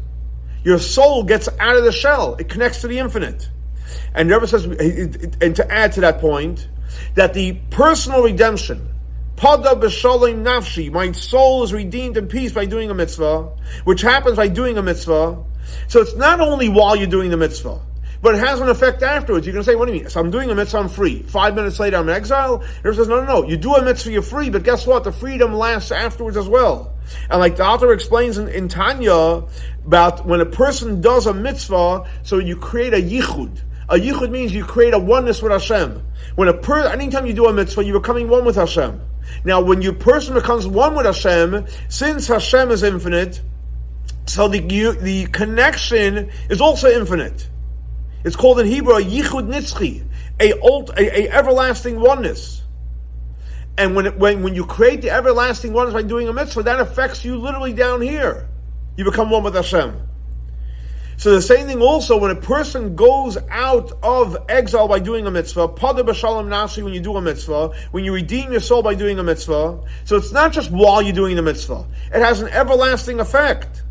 Your 0.63 0.79
soul 0.79 1.23
gets 1.23 1.47
out 1.59 1.77
of 1.77 1.83
the 1.83 1.91
shell; 1.91 2.35
it 2.35 2.49
connects 2.49 2.81
to 2.81 2.87
the 2.87 2.99
infinite. 2.99 3.49
And 4.13 4.29
Rebbe 4.29 4.47
says, 4.47 4.65
and 4.65 5.55
to 5.55 5.71
add 5.71 5.93
to 5.93 6.01
that 6.01 6.19
point, 6.19 6.67
that 7.15 7.33
the 7.33 7.53
personal 7.69 8.23
redemption, 8.23 8.89
Pada 9.37 9.79
b'shalim 9.79 10.43
nafshi, 10.43 10.91
my 10.91 11.11
soul 11.11 11.63
is 11.63 11.71
redeemed 11.71 12.17
in 12.17 12.27
peace 12.27 12.51
by 12.51 12.65
doing 12.65 12.89
a 12.89 12.95
mitzvah, 12.95 13.51
which 13.83 14.01
happens 14.01 14.35
by 14.35 14.47
doing 14.47 14.79
a 14.79 14.81
mitzvah. 14.81 15.43
So 15.87 16.01
it's 16.01 16.15
not 16.15 16.39
only 16.39 16.69
while 16.69 16.95
you're 16.95 17.07
doing 17.07 17.29
the 17.29 17.37
mitzvah, 17.37 17.79
but 18.21 18.35
it 18.35 18.39
has 18.39 18.59
an 18.59 18.69
effect 18.69 19.03
afterwards. 19.03 19.45
You're 19.45 19.53
going 19.53 19.63
to 19.63 19.71
say, 19.71 19.75
what 19.75 19.87
do 19.87 19.93
you 19.93 20.01
mean? 20.01 20.09
So 20.09 20.19
I'm 20.19 20.31
doing 20.31 20.49
a 20.49 20.55
mitzvah, 20.55 20.79
I'm 20.79 20.89
free. 20.89 21.21
Five 21.23 21.55
minutes 21.55 21.79
later, 21.79 21.97
I'm 21.97 22.09
in 22.09 22.15
exile. 22.15 22.59
He 22.59 22.93
says, 22.93 23.07
no, 23.07 23.23
no, 23.23 23.41
no. 23.41 23.47
You 23.47 23.57
do 23.57 23.75
a 23.75 23.83
mitzvah, 23.83 24.11
you're 24.11 24.21
free, 24.21 24.49
but 24.49 24.63
guess 24.63 24.87
what? 24.87 25.03
The 25.03 25.11
freedom 25.11 25.53
lasts 25.53 25.91
afterwards 25.91 26.37
as 26.37 26.47
well. 26.47 26.93
And 27.29 27.39
like 27.39 27.57
the 27.57 27.65
author 27.65 27.93
explains 27.93 28.37
in, 28.37 28.47
in 28.49 28.67
Tanya 28.67 29.43
about 29.85 30.25
when 30.25 30.41
a 30.41 30.45
person 30.45 30.99
does 30.99 31.27
a 31.27 31.33
mitzvah, 31.33 32.09
so 32.23 32.39
you 32.39 32.57
create 32.57 32.93
a 32.93 32.97
yichud. 32.97 33.61
A 33.89 33.95
yichud 33.95 34.31
means 34.31 34.53
you 34.53 34.65
create 34.65 34.93
a 34.93 34.99
oneness 34.99 35.41
with 35.41 35.51
Hashem. 35.51 36.03
When 36.35 36.49
a 36.49 36.53
per, 36.53 36.87
anytime 36.87 37.25
you 37.25 37.33
do 37.33 37.45
a 37.45 37.53
mitzvah, 37.53 37.85
you're 37.85 37.99
becoming 37.99 38.27
one 38.27 38.43
with 38.43 38.55
Hashem. 38.55 38.99
Now, 39.45 39.61
when 39.61 39.81
your 39.81 39.93
person 39.93 40.33
becomes 40.33 40.67
one 40.67 40.95
with 40.95 41.05
Hashem, 41.05 41.67
since 41.87 42.27
Hashem 42.27 42.71
is 42.71 42.83
infinite, 42.83 43.41
so 44.27 44.47
the, 44.47 44.59
the 44.59 45.25
connection 45.27 46.29
is 46.49 46.59
also 46.59 46.89
infinite. 46.89 47.49
It's 48.23 48.35
called 48.35 48.59
in 48.59 48.65
Hebrew 48.67 48.95
a 48.95 49.01
yichud 49.01 49.47
nitzchi, 49.47 50.05
a, 50.39 50.51
a, 50.51 51.21
a 51.21 51.29
everlasting 51.29 51.99
oneness. 51.99 52.61
And 53.77 53.95
when, 53.95 54.07
it, 54.07 54.17
when, 54.17 54.43
when 54.43 54.53
you 54.53 54.65
create 54.65 55.01
the 55.01 55.11
everlasting 55.11 55.71
ones 55.71 55.93
by 55.93 56.01
doing 56.01 56.27
a 56.27 56.33
mitzvah, 56.33 56.63
that 56.63 56.79
affects 56.79 57.23
you 57.23 57.37
literally 57.37 57.73
down 57.73 58.01
here. 58.01 58.49
You 58.97 59.05
become 59.05 59.29
one 59.29 59.43
with 59.43 59.53
Hashem. 59.53 60.01
So 61.15 61.31
the 61.33 61.41
same 61.41 61.65
thing 61.65 61.81
also 61.81 62.17
when 62.17 62.29
a 62.29 62.35
person 62.35 62.95
goes 62.95 63.37
out 63.49 63.91
of 64.03 64.37
exile 64.49 64.87
by 64.87 64.99
doing 64.99 65.25
a 65.25 65.31
mitzvah, 65.31 65.69
pada 65.69 66.05
b'shalom 66.05 66.47
nafshi 66.47 66.83
when 66.83 66.93
you 66.93 66.99
do 66.99 67.15
a 67.15 67.21
mitzvah, 67.21 67.69
when 67.91 68.03
you 68.03 68.13
redeem 68.13 68.51
your 68.51 68.61
soul 68.61 68.83
by 68.83 68.93
doing 68.93 69.17
a 69.19 69.23
mitzvah. 69.23 69.83
So 70.03 70.17
it's 70.17 70.31
not 70.31 70.51
just 70.51 70.69
while 70.69 71.01
you're 71.01 71.13
doing 71.13 71.35
the 71.35 71.41
mitzvah; 71.41 71.87
it 72.13 72.21
has 72.21 72.41
an 72.41 72.49
everlasting 72.49 73.19
effect 73.19 73.83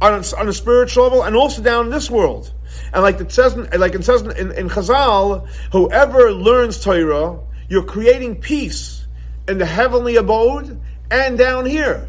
on 0.00 0.14
a, 0.14 0.36
on 0.36 0.48
a 0.48 0.52
spiritual 0.52 1.04
level 1.04 1.22
and 1.24 1.36
also 1.36 1.62
down 1.62 1.86
in 1.86 1.90
this 1.90 2.10
world. 2.10 2.52
And 2.92 3.02
like 3.02 3.20
it 3.20 3.32
says, 3.32 3.56
like 3.56 3.94
it 3.94 4.04
says 4.04 4.22
in, 4.22 4.52
in 4.52 4.68
Chazal, 4.68 5.48
whoever 5.72 6.32
learns 6.32 6.82
Torah, 6.82 7.40
you're 7.68 7.84
creating 7.84 8.36
peace 8.36 9.06
in 9.46 9.58
the 9.58 9.66
heavenly 9.66 10.16
abode 10.16 10.80
and 11.10 11.38
down 11.38 11.66
here. 11.66 12.08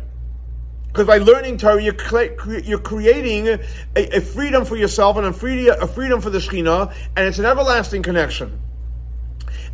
Because 0.88 1.05
by 1.05 1.19
learning 1.19 1.58
Torah, 1.58 1.81
you're, 1.81 1.93
cre- 1.93 2.60
you're 2.63 2.79
creating 2.79 3.48
a, 3.48 3.60
a, 3.96 4.22
freedom 4.22 4.65
for 4.65 4.75
yourself 4.75 5.17
and 5.17 5.27
a, 5.27 5.34
free- 5.34 5.69
a 5.69 5.88
freedom 5.88 6.19
for 6.19 6.31
the 6.31 6.39
Shekhinah, 6.39 6.93
and 7.15 7.27
it's 7.27 7.38
an 7.38 7.46
everlasting 7.46 8.01
connection. 8.01 8.60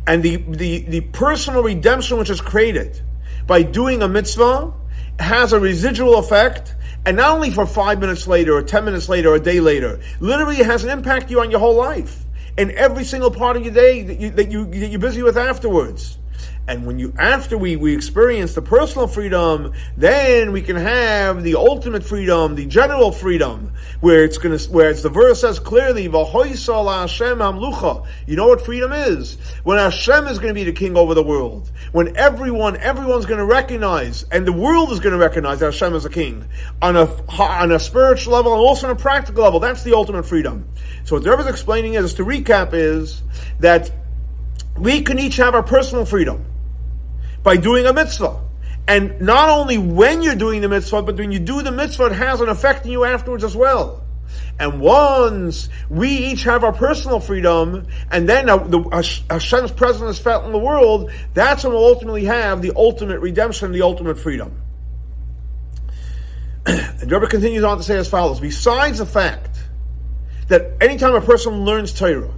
And 0.06 0.22
the, 0.22 0.36
the, 0.36 0.80
the 0.80 1.00
personal 1.00 1.62
redemption 1.62 2.18
which 2.18 2.30
is 2.30 2.40
created 2.40 3.00
by 3.46 3.62
doing 3.62 4.02
a 4.02 4.08
mitzvah 4.08 4.72
has 5.18 5.52
a 5.52 5.58
residual 5.58 6.18
effect, 6.18 6.75
and 7.06 7.16
not 7.16 7.32
only 7.32 7.50
for 7.50 7.64
five 7.64 8.00
minutes 8.00 8.26
later, 8.26 8.54
or 8.54 8.62
ten 8.62 8.84
minutes 8.84 9.08
later, 9.08 9.30
or 9.30 9.36
a 9.36 9.40
day 9.40 9.60
later, 9.60 10.00
literally 10.20 10.56
it 10.56 10.66
has 10.66 10.84
an 10.84 10.90
impact 10.90 11.30
you 11.30 11.40
on 11.40 11.50
your 11.50 11.60
whole 11.60 11.76
life, 11.76 12.24
and 12.58 12.72
every 12.72 13.04
single 13.04 13.30
part 13.30 13.56
of 13.56 13.64
your 13.64 13.72
day 13.72 14.02
that, 14.02 14.18
you, 14.20 14.30
that, 14.30 14.50
you, 14.50 14.66
that 14.66 14.88
you're 14.88 15.00
busy 15.00 15.22
with 15.22 15.38
afterwards. 15.38 16.18
And 16.68 16.84
when 16.84 16.98
you, 16.98 17.14
after 17.16 17.56
we, 17.56 17.76
we 17.76 17.94
experience 17.94 18.54
the 18.54 18.62
personal 18.62 19.06
freedom, 19.06 19.72
then 19.96 20.50
we 20.50 20.62
can 20.62 20.74
have 20.74 21.44
the 21.44 21.54
ultimate 21.54 22.02
freedom, 22.02 22.56
the 22.56 22.66
general 22.66 23.12
freedom, 23.12 23.72
where 24.00 24.24
it's 24.24 24.36
gonna, 24.36 24.58
where 24.70 24.90
it's 24.90 25.02
the 25.02 25.08
verse 25.08 25.42
says 25.42 25.60
clearly, 25.60 26.02
You 26.02 26.10
know 28.36 28.48
what 28.48 28.64
freedom 28.64 28.92
is? 28.92 29.36
When 29.62 29.78
Hashem 29.78 30.26
is 30.26 30.40
gonna 30.40 30.54
be 30.54 30.64
the 30.64 30.72
king 30.72 30.96
over 30.96 31.14
the 31.14 31.22
world. 31.22 31.70
When 31.92 32.16
everyone, 32.16 32.76
everyone's 32.78 33.26
gonna 33.26 33.46
recognize, 33.46 34.24
and 34.32 34.44
the 34.44 34.52
world 34.52 34.90
is 34.90 34.98
gonna 34.98 35.18
recognize 35.18 35.60
that 35.60 35.66
Hashem 35.66 35.94
is 35.94 36.04
a 36.04 36.10
king. 36.10 36.48
On 36.82 36.96
a, 36.96 37.04
on 37.40 37.70
a 37.70 37.78
spiritual 37.78 38.32
level 38.32 38.52
and 38.52 38.60
also 38.60 38.88
on 38.88 38.92
a 38.92 38.98
practical 38.98 39.44
level. 39.44 39.60
That's 39.60 39.84
the 39.84 39.94
ultimate 39.94 40.26
freedom. 40.26 40.68
So 41.04 41.14
what 41.14 41.22
the 41.22 41.30
Rebbe 41.30 41.42
is 41.42 41.48
explaining 41.48 41.94
is, 41.94 42.14
to 42.14 42.24
recap 42.24 42.70
is, 42.72 43.22
that 43.60 43.92
we 44.78 45.02
can 45.02 45.18
each 45.18 45.36
have 45.36 45.54
our 45.54 45.62
personal 45.62 46.04
freedom 46.04 46.44
by 47.42 47.56
doing 47.56 47.86
a 47.86 47.92
mitzvah. 47.92 48.40
And 48.88 49.20
not 49.20 49.48
only 49.48 49.78
when 49.78 50.22
you're 50.22 50.36
doing 50.36 50.60
the 50.60 50.68
mitzvah, 50.68 51.02
but 51.02 51.16
when 51.16 51.32
you 51.32 51.38
do 51.38 51.62
the 51.62 51.72
mitzvah, 51.72 52.06
it 52.06 52.12
has 52.12 52.40
an 52.40 52.48
effect 52.48 52.84
on 52.84 52.92
you 52.92 53.04
afterwards 53.04 53.42
as 53.42 53.56
well. 53.56 54.04
And 54.58 54.80
once 54.80 55.68
we 55.88 56.08
each 56.08 56.44
have 56.44 56.64
our 56.64 56.72
personal 56.72 57.20
freedom, 57.20 57.86
and 58.10 58.28
then 58.28 58.46
the, 58.46 59.24
Hashem's 59.28 59.72
presence 59.72 60.16
is 60.16 60.22
felt 60.22 60.44
in 60.44 60.52
the 60.52 60.58
world, 60.58 61.10
that's 61.34 61.64
when 61.64 61.72
we'll 61.72 61.84
ultimately 61.84 62.24
have 62.24 62.62
the 62.62 62.72
ultimate 62.76 63.20
redemption, 63.20 63.72
the 63.72 63.82
ultimate 63.82 64.18
freedom. 64.18 64.62
and 66.66 67.10
Rebbe 67.10 67.26
continues 67.26 67.64
on 67.64 67.76
to 67.76 67.82
say 67.82 67.96
as 67.96 68.08
follows: 68.08 68.40
Besides 68.40 68.98
the 68.98 69.06
fact 69.06 69.58
that 70.48 70.72
anytime 70.80 71.14
a 71.14 71.20
person 71.20 71.64
learns 71.64 71.92
Torah 71.92 72.32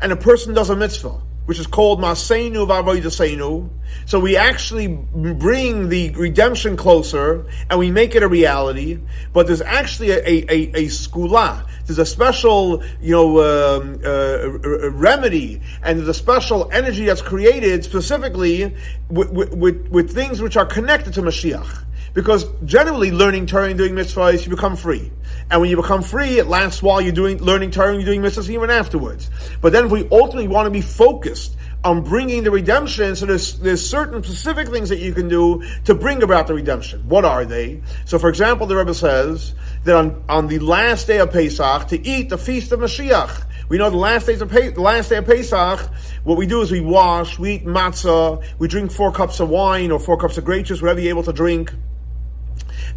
and 0.00 0.12
a 0.12 0.16
person 0.16 0.54
does 0.54 0.70
a 0.70 0.76
mitzvah, 0.76 1.20
which 1.46 1.58
is 1.58 1.66
called 1.66 2.00
Maseinu 2.00 2.66
Vavoidasenu. 2.66 3.70
So 4.04 4.20
we 4.20 4.36
actually 4.36 4.88
bring 4.88 5.88
the 5.88 6.10
redemption 6.10 6.76
closer 6.76 7.46
and 7.70 7.78
we 7.78 7.90
make 7.90 8.14
it 8.14 8.22
a 8.22 8.28
reality. 8.28 9.00
But 9.32 9.46
there's 9.46 9.62
actually 9.62 10.10
a, 10.10 10.18
a, 10.18 10.44
a, 10.48 10.62
a 10.74 10.86
skula. 10.86 11.66
There's 11.86 11.98
a 11.98 12.06
special, 12.06 12.82
you 13.00 13.12
know, 13.12 13.40
um, 13.40 14.00
uh, 14.04 14.90
remedy 14.90 15.62
and 15.82 15.98
there's 15.98 16.08
a 16.08 16.14
special 16.14 16.68
energy 16.72 17.04
that's 17.04 17.22
created 17.22 17.84
specifically 17.84 18.74
with, 19.08 19.30
with, 19.30 19.88
with 19.88 20.12
things 20.12 20.42
which 20.42 20.56
are 20.56 20.66
connected 20.66 21.14
to 21.14 21.22
Mashiach. 21.22 21.85
Because 22.16 22.46
generally, 22.64 23.10
learning 23.10 23.44
Torah 23.44 23.68
and 23.68 23.76
doing 23.76 23.92
mitzvahs, 23.92 24.42
you 24.42 24.48
become 24.48 24.74
free. 24.74 25.12
And 25.50 25.60
when 25.60 25.68
you 25.68 25.76
become 25.76 26.02
free, 26.02 26.38
it 26.38 26.46
lasts 26.46 26.82
while 26.82 26.98
you're 26.98 27.12
doing 27.12 27.36
learning 27.42 27.72
Torah 27.72 27.90
and 27.90 28.00
you're 28.00 28.06
doing 28.06 28.22
mitzvahs 28.22 28.48
even 28.48 28.70
afterwards. 28.70 29.28
But 29.60 29.74
then 29.74 29.84
if 29.84 29.90
we 29.90 30.08
ultimately 30.10 30.48
want 30.48 30.64
to 30.64 30.70
be 30.70 30.80
focused 30.80 31.58
on 31.84 32.02
bringing 32.02 32.42
the 32.42 32.50
redemption, 32.50 33.16
so 33.16 33.26
there's, 33.26 33.58
there's 33.58 33.86
certain 33.86 34.22
specific 34.22 34.68
things 34.68 34.88
that 34.88 34.98
you 34.98 35.12
can 35.12 35.28
do 35.28 35.62
to 35.84 35.94
bring 35.94 36.22
about 36.22 36.46
the 36.46 36.54
redemption. 36.54 37.06
What 37.06 37.26
are 37.26 37.44
they? 37.44 37.82
So 38.06 38.18
for 38.18 38.30
example, 38.30 38.66
the 38.66 38.76
Rebbe 38.76 38.94
says 38.94 39.54
that 39.84 39.94
on, 39.94 40.24
on 40.26 40.46
the 40.46 40.58
last 40.60 41.06
day 41.06 41.18
of 41.18 41.30
Pesach, 41.30 41.88
to 41.88 42.02
eat 42.02 42.30
the 42.30 42.38
feast 42.38 42.72
of 42.72 42.80
Mashiach, 42.80 43.44
we 43.68 43.76
know 43.76 43.90
the 43.90 43.98
last 43.98 44.26
days 44.26 44.40
of 44.40 44.50
the 44.50 44.72
last 44.78 45.10
day 45.10 45.18
of 45.18 45.26
Pesach, 45.26 45.80
what 46.24 46.38
we 46.38 46.46
do 46.46 46.62
is 46.62 46.72
we 46.72 46.80
wash, 46.80 47.38
we 47.38 47.56
eat 47.56 47.66
matzah, 47.66 48.42
we 48.58 48.68
drink 48.68 48.90
four 48.90 49.12
cups 49.12 49.38
of 49.38 49.50
wine 49.50 49.90
or 49.90 50.00
four 50.00 50.16
cups 50.16 50.38
of 50.38 50.46
grape 50.46 50.64
juice, 50.64 50.80
whatever 50.80 51.00
you're 51.00 51.10
able 51.10 51.22
to 51.22 51.32
drink. 51.34 51.74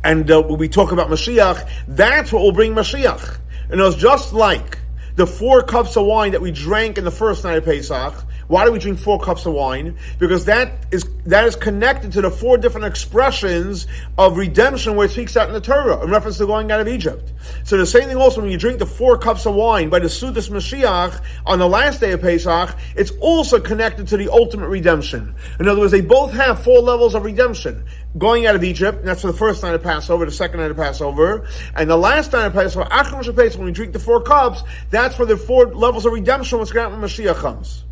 And 0.04 0.30
uh, 0.30 0.42
when 0.42 0.60
we 0.60 0.70
talk 0.70 0.92
about 0.92 1.10
Mashiach, 1.10 1.70
that's 1.88 2.32
what 2.32 2.42
will 2.42 2.52
bring 2.52 2.74
Mashiach. 2.74 3.40
And 3.70 3.80
it 3.80 3.84
was 3.84 3.96
just 3.96 4.34
like 4.34 4.80
the 5.16 5.28
four 5.28 5.62
cups 5.62 5.98
of 5.98 6.06
wine 6.06 6.32
that 6.32 6.42
we 6.42 6.52
drank 6.52 6.98
in 6.98 7.04
the 7.04 7.12
first 7.12 7.44
night 7.44 7.58
of 7.58 7.66
Pesach, 7.66 8.26
why 8.50 8.66
do 8.66 8.72
we 8.72 8.80
drink 8.80 8.98
four 8.98 9.20
cups 9.20 9.46
of 9.46 9.54
wine? 9.54 9.96
Because 10.18 10.46
that 10.46 10.88
is 10.92 11.08
that 11.28 11.46
is 11.46 11.56
connected 11.56 12.12
to 12.14 12.22
the 12.22 12.32
four 12.32 12.58
different 12.58 12.88
expressions 12.88 13.86
of 14.18 14.38
redemption 14.38 14.96
where 14.96 15.06
it 15.06 15.12
speaks 15.12 15.38
out 15.38 15.48
in 15.48 15.54
the 15.54 15.62
Torah 15.62 16.02
in 16.04 16.10
reference 16.10 16.40
to 16.40 16.48
going 16.48 16.72
out 16.72 16.82
of 16.82 16.88
Egypt. 16.88 17.32
So 17.64 17.78
the 17.78 17.86
same 17.86 18.08
thing 18.08 18.18
also 18.18 18.42
when 18.42 18.50
you 18.50 18.58
drink 18.58 18.80
the 18.80 18.88
four 18.88 19.20
cups 19.20 19.46
of 19.46 19.54
wine 19.54 19.90
by 19.90 20.00
the 20.00 20.08
Sudas 20.08 20.50
Mashiach 20.50 21.22
on 21.46 21.60
the 21.60 21.70
last 21.70 22.02
day 22.02 22.12
of 22.12 22.22
Pesach, 22.22 22.76
it's 22.96 23.12
also 23.22 23.60
connected 23.60 24.08
to 24.08 24.18
the 24.18 24.30
ultimate 24.30 24.70
redemption. 24.70 25.36
In 25.60 25.68
other 25.68 25.82
words, 25.82 25.92
they 25.92 26.02
both 26.02 26.34
have 26.34 26.64
four 26.64 26.80
levels 26.80 27.14
of 27.14 27.26
redemption. 27.26 27.86
Going 28.18 28.48
out 28.48 28.56
of 28.56 28.64
Egypt, 28.64 29.06
that's 29.06 29.22
for 29.22 29.28
the 29.28 29.38
first 29.38 29.62
night 29.62 29.76
of 29.76 29.84
Passover, 29.84 30.26
the 30.26 30.32
second 30.32 30.60
night 30.60 30.72
of 30.72 30.78
Passover, 30.78 31.48
and 31.76 31.88
the 31.88 31.98
last 31.98 32.34
night 32.34 32.48
of 32.48 32.54
Passover, 32.54 32.90
Achron 32.90 33.36
Pesach, 33.36 33.60
when 33.60 33.68
we 33.68 33.72
drink 33.72 33.94
the 33.94 34.00
four 34.00 34.24
cups, 34.24 34.64
that's 34.90 35.16
for 35.16 35.28
the 35.28 35.38
four 35.38 35.68
levels 35.68 36.08
of 36.08 36.14
redemption 36.14 36.58
when 36.58 36.68
Mashiach 36.68 37.36
comes. 37.36 37.84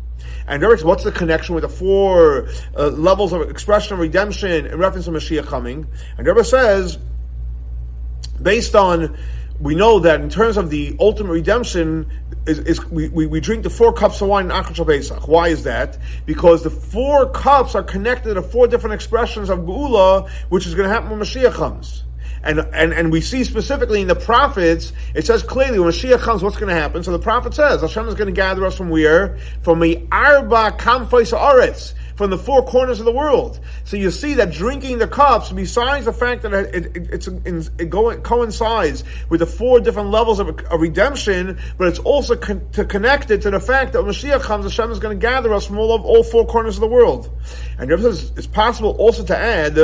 And 0.48 0.62
Derek, 0.62 0.82
what's 0.82 1.04
the 1.04 1.12
connection 1.12 1.54
with 1.54 1.62
the 1.62 1.68
four 1.68 2.48
uh, 2.76 2.88
levels 2.88 3.32
of 3.32 3.42
expression 3.50 3.92
of 3.94 4.00
redemption 4.00 4.66
in 4.66 4.78
reference 4.78 5.04
to 5.04 5.10
Mashiach 5.10 5.46
coming? 5.46 5.86
And 6.16 6.26
Rebbe 6.26 6.42
says, 6.42 6.98
based 8.40 8.74
on 8.74 9.16
we 9.60 9.74
know 9.74 9.98
that 10.00 10.20
in 10.20 10.30
terms 10.30 10.56
of 10.56 10.70
the 10.70 10.96
ultimate 11.00 11.32
redemption, 11.32 12.10
is, 12.46 12.60
is 12.60 12.84
we, 12.86 13.08
we, 13.08 13.26
we, 13.26 13.40
drink 13.40 13.64
the 13.64 13.70
four 13.70 13.92
cups 13.92 14.20
of 14.20 14.28
wine 14.28 14.46
in 14.46 14.50
Achar 14.52 14.86
Pesach. 14.86 15.26
Why 15.26 15.48
is 15.48 15.64
that? 15.64 15.98
Because 16.26 16.62
the 16.62 16.70
four 16.70 17.28
cups 17.30 17.74
are 17.74 17.82
connected 17.82 18.34
to 18.34 18.42
four 18.42 18.68
different 18.68 18.94
expressions 18.94 19.50
of 19.50 19.60
Geula, 19.60 20.30
which 20.48 20.66
is 20.66 20.74
going 20.74 20.88
to 20.88 20.94
happen 20.94 21.10
when 21.10 21.18
Mashiach 21.18 21.52
comes. 21.52 22.04
And, 22.42 22.60
and, 22.60 22.92
and 22.92 23.12
we 23.12 23.20
see 23.20 23.44
specifically 23.44 24.00
in 24.00 24.08
the 24.08 24.14
prophets, 24.14 24.92
it 25.14 25.26
says 25.26 25.42
clearly 25.42 25.78
when 25.78 25.90
Mashiach 25.90 26.20
comes, 26.20 26.42
what's 26.42 26.56
going 26.56 26.68
to 26.68 26.80
happen? 26.80 27.02
So 27.02 27.12
the 27.12 27.18
prophet 27.18 27.54
says, 27.54 27.80
Hashem 27.80 28.08
is 28.08 28.14
going 28.14 28.26
to 28.26 28.32
gather 28.32 28.64
us 28.64 28.76
from 28.76 28.90
where? 28.90 29.38
From 29.62 29.80
the 29.80 30.06
Arba 30.12 30.76
Kamfais 30.78 31.36
Aretz, 31.36 31.94
from 32.16 32.30
the 32.30 32.38
four 32.38 32.64
corners 32.64 33.00
of 33.00 33.06
the 33.06 33.12
world. 33.12 33.60
So 33.84 33.96
you 33.96 34.10
see 34.10 34.34
that 34.34 34.52
drinking 34.52 34.98
the 34.98 35.08
cups, 35.08 35.52
besides 35.52 36.06
the 36.06 36.12
fact 36.12 36.42
that 36.42 36.52
it, 36.52 36.96
it, 36.96 37.70
it, 37.78 37.90
go, 37.90 38.16
coincides 38.18 39.04
with 39.28 39.40
the 39.40 39.46
four 39.46 39.80
different 39.80 40.10
levels 40.10 40.38
of, 40.38 40.48
of 40.48 40.80
redemption, 40.80 41.58
but 41.76 41.88
it's 41.88 42.00
also 42.00 42.36
con- 42.36 42.68
to 42.72 42.84
connected 42.84 43.42
to 43.42 43.50
the 43.50 43.60
fact 43.60 43.92
that 43.92 44.02
when 44.02 44.12
Mashiach 44.12 44.42
comes, 44.42 44.64
Hashem 44.64 44.90
is 44.90 44.98
going 44.98 45.18
to 45.18 45.20
gather 45.20 45.52
us 45.52 45.66
from 45.66 45.78
all 45.78 45.94
of 45.94 46.04
all 46.04 46.22
four 46.22 46.46
corners 46.46 46.76
of 46.76 46.80
the 46.80 46.88
world. 46.88 47.30
And 47.78 47.90
it's 47.90 48.46
possible 48.46 48.90
also 48.98 49.24
to 49.24 49.36
add 49.36 49.74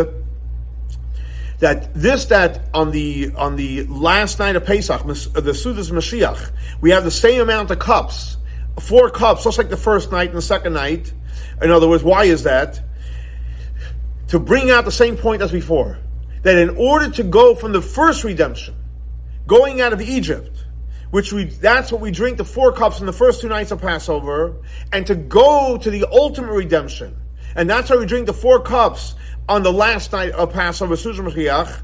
that 1.61 1.95
this 1.95 2.27
that 2.27 2.69
on 2.75 2.91
the 2.91 3.33
on 3.37 3.57
the 3.57 3.85
last 3.85 4.39
night 4.39 4.57
of 4.57 4.65
Pesach, 4.65 5.03
uh, 5.03 5.05
the 5.05 5.53
Sudas 5.53 5.91
Mashiach, 5.91 6.51
we 6.81 6.91
have 6.91 7.05
the 7.05 7.11
same 7.11 7.41
amount 7.41 7.71
of 7.71 7.79
cups, 7.79 8.37
four 8.81 9.11
cups, 9.11 9.45
just 9.45 9.59
like 9.59 9.71
the 9.71 9.77
first 9.77 10.11
night 10.11 10.29
and 10.29 10.37
the 10.37 10.43
second 10.43 10.73
night. 10.73 11.13
In 11.63 11.71
other 11.71 11.89
words, 11.89 12.03
why 12.03 12.25
is 12.25 12.43
that? 12.45 12.81
To 14.29 14.39
bring 14.39 14.71
out 14.71 14.85
the 14.85 14.93
same 14.93 15.17
point 15.17 15.43
as 15.43 15.53
before, 15.53 15.99
that 16.43 16.59
in 16.59 16.71
order 16.71 17.11
to 17.11 17.23
go 17.23 17.55
from 17.55 17.73
the 17.73 17.83
first 17.83 18.25
redemption, 18.25 18.75
going 19.47 19.81
out 19.81 19.93
of 19.93 20.01
Egypt, 20.01 20.65
which 21.11 21.33
we 21.33 21.45
that's 21.45 21.93
what 21.93 22.01
we 22.01 22.11
drink 22.11 22.39
the 22.39 22.45
four 22.45 22.73
cups 22.73 22.99
in 22.99 23.07
the 23.07 23.13
first 23.13 23.41
two 23.41 23.49
nights 23.49 23.71
of 23.71 23.81
Passover, 23.81 24.57
and 24.93 25.07
to 25.07 25.15
go 25.15 25.79
to 25.79 25.91
the 25.91 26.05
ultimate 26.11 26.53
redemption, 26.53 27.17
and 27.55 27.71
that's 27.71 27.91
why 27.91 27.97
we 27.97 28.07
drink 28.07 28.27
the 28.27 28.35
four 28.35 28.61
cups 28.61 29.15
on 29.49 29.63
the 29.63 29.73
last 29.73 30.13
night 30.13 30.33
of 30.33 30.53
Passover, 30.53 30.95
Sudas 30.95 31.21
Mashiach. 31.21 31.83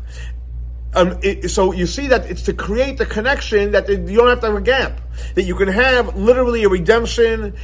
Um, 0.93 1.21
it, 1.23 1.51
so 1.51 1.73
you 1.73 1.87
see 1.87 2.09
that 2.09 2.29
it's 2.29 2.43
to 2.43 2.53
create 2.53 2.99
the 2.99 3.07
connection 3.07 3.73
that 3.73 3.89
you 3.89 4.17
don't 4.17 4.29
have 4.29 4.41
to 4.41 4.47
have 4.47 4.57
a 4.57 4.61
gap. 4.61 5.01
That 5.35 5.45
you 5.45 5.55
can 5.55 5.69
have 5.69 6.17
literally 6.17 6.65
a 6.65 6.69
redemption 6.69 7.55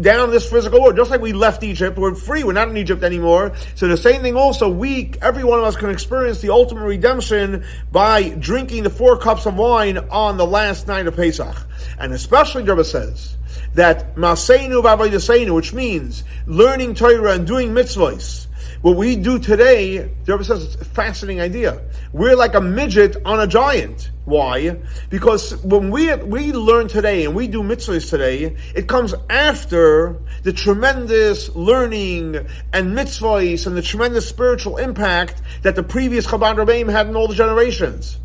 down 0.00 0.30
this 0.30 0.50
physical 0.50 0.82
world. 0.82 0.96
Just 0.96 1.10
like 1.10 1.20
we 1.20 1.32
left 1.32 1.62
Egypt, 1.62 1.96
we're 1.96 2.14
free. 2.14 2.44
We're 2.44 2.52
not 2.52 2.68
in 2.68 2.76
Egypt 2.76 3.02
anymore. 3.02 3.54
So 3.76 3.86
the 3.86 3.96
same 3.96 4.22
thing 4.22 4.36
also, 4.36 4.68
we, 4.68 5.12
every 5.22 5.44
one 5.44 5.58
of 5.58 5.64
us 5.64 5.76
can 5.76 5.90
experience 5.90 6.40
the 6.40 6.50
ultimate 6.50 6.84
redemption 6.84 7.64
by 7.92 8.30
drinking 8.30 8.82
the 8.82 8.90
four 8.90 9.16
cups 9.18 9.46
of 9.46 9.56
wine 9.56 9.98
on 10.10 10.36
the 10.36 10.46
last 10.46 10.86
night 10.86 11.06
of 11.06 11.16
Pesach. 11.16 11.56
And 11.98 12.12
especially, 12.12 12.64
Rebbe 12.64 12.84
says, 12.84 13.36
that 13.74 14.16
Maseinu 14.16 14.82
Vavaydasenu, 14.82 15.54
which 15.54 15.72
means 15.72 16.24
learning 16.46 16.94
Torah 16.94 17.34
and 17.34 17.46
doing 17.46 17.70
mitzvahs, 17.70 18.43
what 18.84 18.98
we 18.98 19.16
do 19.16 19.38
today, 19.38 19.96
the 19.96 20.32
Rebbe 20.32 20.44
says 20.44 20.62
it's 20.62 20.74
a 20.74 20.84
fascinating 20.84 21.40
idea. 21.40 21.80
We're 22.12 22.36
like 22.36 22.54
a 22.54 22.60
midget 22.60 23.16
on 23.24 23.40
a 23.40 23.46
giant. 23.46 24.10
Why? 24.26 24.76
Because 25.08 25.56
when 25.64 25.90
we 25.90 26.14
we 26.16 26.52
learn 26.52 26.88
today 26.88 27.24
and 27.24 27.34
we 27.34 27.48
do 27.48 27.62
mitzvahs 27.62 28.10
today, 28.10 28.56
it 28.74 28.86
comes 28.86 29.14
after 29.30 30.20
the 30.42 30.52
tremendous 30.52 31.48
learning 31.56 32.46
and 32.74 32.94
mitzvahs 32.94 33.66
and 33.66 33.74
the 33.74 33.80
tremendous 33.80 34.28
spiritual 34.28 34.76
impact 34.76 35.40
that 35.62 35.76
the 35.76 35.82
previous 35.82 36.26
Chabad 36.26 36.56
Rebbeim 36.56 36.90
had 36.90 37.06
in 37.06 37.16
all 37.16 37.26
the 37.26 37.34
generations 37.34 38.18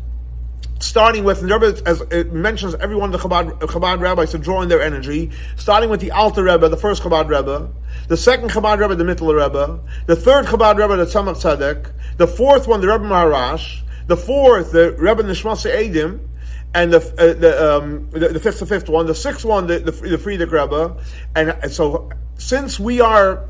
starting 0.80 1.24
with, 1.24 1.40
and 1.40 1.50
the 1.50 1.58
Rebbe 1.58 1.80
as 1.86 2.00
it 2.10 2.32
mentions 2.32 2.74
every 2.76 2.96
one 2.96 3.14
of 3.14 3.20
the 3.20 3.28
Chabad, 3.28 3.60
Chabad 3.60 4.00
rabbis 4.00 4.30
to 4.32 4.38
draw 4.38 4.62
in 4.62 4.68
their 4.68 4.80
energy, 4.80 5.30
starting 5.56 5.90
with 5.90 6.00
the 6.00 6.10
Alter 6.10 6.42
Rebbe, 6.42 6.68
the 6.68 6.76
first 6.76 7.02
Chabad 7.02 7.28
Rebbe, 7.28 7.70
the 8.08 8.16
second 8.16 8.50
Chabad 8.50 8.80
Rebbe, 8.80 8.94
the 8.94 9.04
Mittler 9.04 9.42
Rebbe, 9.42 9.80
the 10.06 10.16
third 10.16 10.46
Chabad 10.46 10.78
Rebbe, 10.78 10.96
the 10.96 11.04
Tzemach 11.04 11.36
Tzedek, 11.36 11.92
the 12.16 12.26
fourth 12.26 12.66
one, 12.66 12.80
the 12.80 12.88
Rebbe 12.88 13.04
Maharash, 13.04 13.82
the 14.06 14.16
fourth, 14.16 14.72
the 14.72 14.92
Rebbe 14.92 15.22
Nishmas 15.22 15.70
Edim, 15.70 16.20
and 16.74 16.92
the 16.92 16.98
uh, 16.98 17.34
the, 17.34 17.76
um, 17.76 18.10
the, 18.10 18.28
the 18.28 18.40
fifth, 18.40 18.60
the 18.60 18.66
fifth 18.66 18.88
one, 18.88 19.06
the 19.06 19.14
sixth 19.14 19.44
one, 19.44 19.66
the 19.66 19.80
the, 19.80 19.90
the 19.90 20.16
Frierdiker 20.16 20.52
Rebbe, 20.52 20.96
and 21.34 21.72
so 21.72 22.10
since 22.38 22.80
we 22.80 23.00
are 23.00 23.48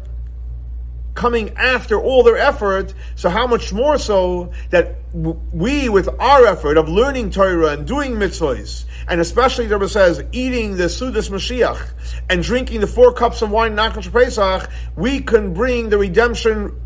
coming 1.15 1.51
after 1.57 2.01
all 2.01 2.23
their 2.23 2.37
effort, 2.37 2.95
so 3.15 3.29
how 3.29 3.47
much 3.47 3.73
more 3.73 3.99
so 3.99 4.53
that 4.71 4.97
we, 5.13 5.89
with 5.89 6.09
our 6.21 6.47
effort 6.47 6.77
of 6.77 6.89
learning 6.89 7.31
Torah 7.31 7.73
and 7.73 7.87
doing 7.87 8.13
mitzvahs, 8.13 8.85
and 9.09 9.21
especially 9.21 9.67
the 9.67 9.77
Rebbe 9.77 9.89
says, 9.89 10.23
eating 10.33 10.77
the 10.77 10.85
Sudas 10.85 11.31
Mashiach 11.31 11.93
and 12.29 12.43
drinking 12.43 12.81
the 12.81 12.87
four 12.87 13.13
cups 13.13 13.43
of 13.43 13.51
wine 13.51 13.75
Nachal 13.75 14.11
Pesach, 14.13 14.71
we 14.97 15.21
can 15.21 15.53
bring 15.53 15.89
the 15.89 15.99
redemption 15.99 16.81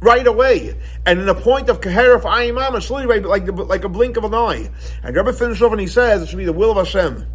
right 0.00 0.26
away. 0.26 0.74
And 1.04 1.20
in 1.20 1.26
the 1.26 1.34
point 1.34 1.68
of 1.68 1.80
Keherif 1.80 2.22
Ayimam, 2.22 2.76
it's 2.76 2.90
literally 2.90 3.20
like, 3.20 3.46
like 3.46 3.84
a 3.84 3.88
blink 3.88 4.16
of 4.16 4.24
an 4.24 4.34
eye. 4.34 4.70
And 5.02 5.14
Rebbe 5.14 5.32
finished 5.32 5.62
off 5.62 5.72
and 5.72 5.80
he 5.80 5.86
says, 5.86 6.22
it 6.22 6.28
should 6.28 6.38
be 6.38 6.44
the 6.44 6.52
will 6.52 6.70
of 6.70 6.86
Hashem 6.86 7.26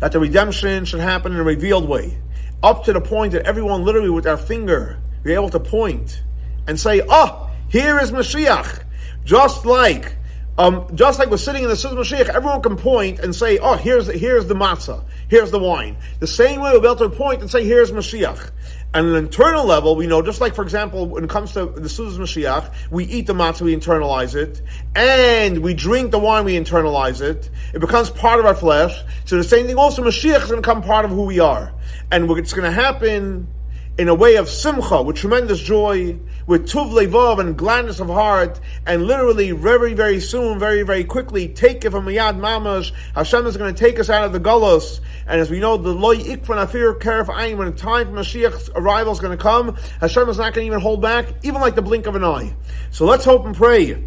that 0.00 0.12
the 0.12 0.20
redemption 0.20 0.84
should 0.84 1.00
happen 1.00 1.32
in 1.32 1.38
a 1.38 1.44
revealed 1.44 1.88
way. 1.88 2.18
Up 2.62 2.84
to 2.84 2.92
the 2.92 3.00
point 3.00 3.32
that 3.32 3.46
everyone 3.46 3.84
literally 3.84 4.10
with 4.10 4.24
their 4.24 4.36
finger 4.36 5.00
be 5.24 5.32
able 5.32 5.48
to 5.50 5.60
point 5.60 6.22
and 6.66 6.78
say, 6.78 7.02
oh, 7.08 7.50
here 7.68 7.98
is 7.98 8.12
Mashiach. 8.12 8.84
Just 9.24 9.64
like, 9.64 10.16
um, 10.56 10.86
just 10.94 11.18
like 11.18 11.30
we're 11.30 11.38
sitting 11.38 11.64
in 11.64 11.68
the 11.68 11.74
Sudas 11.74 11.94
Mashiach, 11.94 12.28
everyone 12.28 12.62
can 12.62 12.76
point 12.76 13.18
and 13.18 13.34
say, 13.34 13.58
oh, 13.58 13.74
here's, 13.74 14.06
here's 14.06 14.46
the 14.46 14.54
matzah, 14.54 15.02
here's 15.28 15.50
the 15.50 15.58
wine. 15.58 15.96
The 16.20 16.26
same 16.26 16.60
way 16.60 16.70
we'll 16.70 16.80
be 16.80 16.86
able 16.86 17.10
to 17.10 17.10
point 17.10 17.40
and 17.40 17.50
say, 17.50 17.64
here's 17.64 17.90
Mashiach. 17.90 18.50
And 18.92 19.08
an 19.08 19.16
internal 19.16 19.64
level, 19.64 19.96
we 19.96 20.06
know, 20.06 20.22
just 20.22 20.40
like, 20.40 20.54
for 20.54 20.62
example, 20.62 21.08
when 21.08 21.24
it 21.24 21.30
comes 21.30 21.52
to 21.54 21.66
the 21.66 21.88
Sudas 21.88 22.16
Mashiach, 22.16 22.72
we 22.92 23.04
eat 23.06 23.26
the 23.26 23.32
matzah, 23.32 23.62
we 23.62 23.74
internalize 23.74 24.36
it, 24.36 24.62
and 24.94 25.58
we 25.58 25.74
drink 25.74 26.12
the 26.12 26.20
wine, 26.20 26.44
we 26.44 26.54
internalize 26.54 27.20
it. 27.20 27.50
It 27.72 27.80
becomes 27.80 28.10
part 28.10 28.38
of 28.38 28.46
our 28.46 28.54
flesh. 28.54 28.96
So 29.24 29.36
the 29.36 29.42
same 29.42 29.66
thing 29.66 29.76
also, 29.76 30.04
Mashiach 30.04 30.42
is 30.42 30.50
going 30.50 30.62
to 30.62 30.68
become 30.68 30.82
part 30.82 31.04
of 31.04 31.10
who 31.10 31.22
we 31.22 31.40
are. 31.40 31.72
And 32.12 32.30
it's 32.30 32.52
going 32.52 32.70
to 32.70 32.70
happen 32.70 33.48
in 33.96 34.08
a 34.08 34.14
way 34.14 34.34
of 34.36 34.48
simcha, 34.48 35.02
with 35.02 35.16
tremendous 35.16 35.60
joy, 35.60 36.18
with 36.46 36.68
tuv 36.68 36.90
levav 36.90 37.38
and 37.38 37.56
gladness 37.56 38.00
of 38.00 38.08
heart, 38.08 38.58
and 38.86 39.06
literally 39.06 39.52
very, 39.52 39.94
very 39.94 40.18
soon, 40.18 40.58
very, 40.58 40.82
very 40.82 41.04
quickly, 41.04 41.46
take 41.48 41.84
it 41.84 41.90
from 41.90 42.04
Miyad 42.04 42.36
Mamash. 42.38 42.92
Hashem 43.14 43.46
is 43.46 43.56
going 43.56 43.72
to 43.72 43.78
take 43.78 44.00
us 44.00 44.10
out 44.10 44.24
of 44.24 44.32
the 44.32 44.40
gullus. 44.40 44.98
And 45.28 45.40
as 45.40 45.48
we 45.48 45.60
know, 45.60 45.76
the 45.76 45.94
loy 45.94 46.16
ikvan 46.16 46.62
afir 46.62 46.98
keref 46.98 47.26
ayin, 47.26 47.56
when 47.56 47.70
the 47.70 47.76
time 47.76 48.08
for 48.08 48.12
Mashiach's 48.14 48.68
arrival 48.74 49.12
is 49.12 49.20
going 49.20 49.36
to 49.36 49.42
come, 49.42 49.76
Hashem 50.00 50.28
is 50.28 50.38
not 50.38 50.54
going 50.54 50.64
to 50.64 50.66
even 50.66 50.80
hold 50.80 51.00
back, 51.00 51.28
even 51.44 51.60
like 51.60 51.76
the 51.76 51.82
blink 51.82 52.06
of 52.06 52.16
an 52.16 52.24
eye. 52.24 52.56
So 52.90 53.06
let's 53.06 53.24
hope 53.24 53.46
and 53.46 53.54
pray 53.54 54.02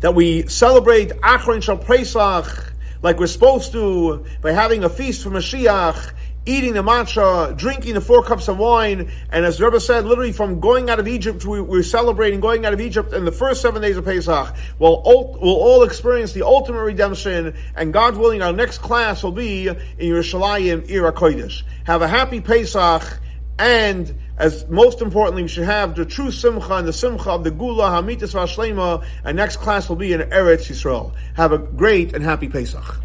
that 0.00 0.14
we 0.14 0.46
celebrate 0.46 1.10
Achron 1.20 1.62
Shal 1.62 1.76
Pesach 1.76 2.72
like 3.02 3.18
we're 3.18 3.26
supposed 3.26 3.72
to 3.72 4.24
by 4.42 4.52
having 4.52 4.84
a 4.84 4.88
feast 4.88 5.22
for 5.22 5.30
Mashiach 5.30 6.12
eating 6.46 6.72
the 6.72 6.82
matzah, 6.82 7.56
drinking 7.56 7.94
the 7.94 8.00
four 8.00 8.22
cups 8.22 8.48
of 8.48 8.58
wine, 8.58 9.10
and 9.30 9.44
as 9.44 9.60
Rebbe 9.60 9.78
said, 9.78 10.04
literally 10.04 10.32
from 10.32 10.60
going 10.60 10.88
out 10.88 10.98
of 10.98 11.06
Egypt, 11.06 11.44
we, 11.44 11.60
we're 11.60 11.82
celebrating 11.82 12.40
going 12.40 12.64
out 12.64 12.72
of 12.72 12.80
Egypt 12.80 13.12
in 13.12 13.24
the 13.24 13.32
first 13.32 13.60
seven 13.60 13.82
days 13.82 13.96
of 13.96 14.04
Pesach. 14.04 14.54
We'll 14.78 14.94
all, 14.94 15.38
we'll 15.40 15.56
all 15.56 15.82
experience 15.82 16.32
the 16.32 16.46
ultimate 16.46 16.82
redemption, 16.82 17.54
and 17.76 17.92
God 17.92 18.16
willing, 18.16 18.42
our 18.42 18.52
next 18.52 18.78
class 18.78 19.22
will 19.22 19.32
be 19.32 19.68
in 19.68 19.76
Yerushalayim, 19.98 20.90
Ira 20.90 21.12
Kodesh. 21.12 21.62
Have 21.84 22.02
a 22.02 22.08
happy 22.08 22.40
Pesach, 22.40 23.20
and 23.58 24.14
as 24.38 24.66
most 24.70 25.02
importantly, 25.02 25.42
we 25.42 25.48
should 25.48 25.64
have 25.64 25.94
the 25.94 26.06
true 26.06 26.30
simcha 26.30 26.72
and 26.72 26.88
the 26.88 26.94
simcha 26.94 27.30
of 27.30 27.44
the 27.44 27.50
Geula 27.50 27.90
Hamitas 27.90 28.32
Vashlema, 28.34 29.04
and 29.22 29.36
next 29.36 29.58
class 29.58 29.90
will 29.90 29.96
be 29.96 30.14
in 30.14 30.20
Eretz 30.20 30.70
Yisrael. 30.70 31.12
Have 31.34 31.52
a 31.52 31.58
great 31.58 32.14
and 32.14 32.24
happy 32.24 32.48
Pesach. 32.48 33.02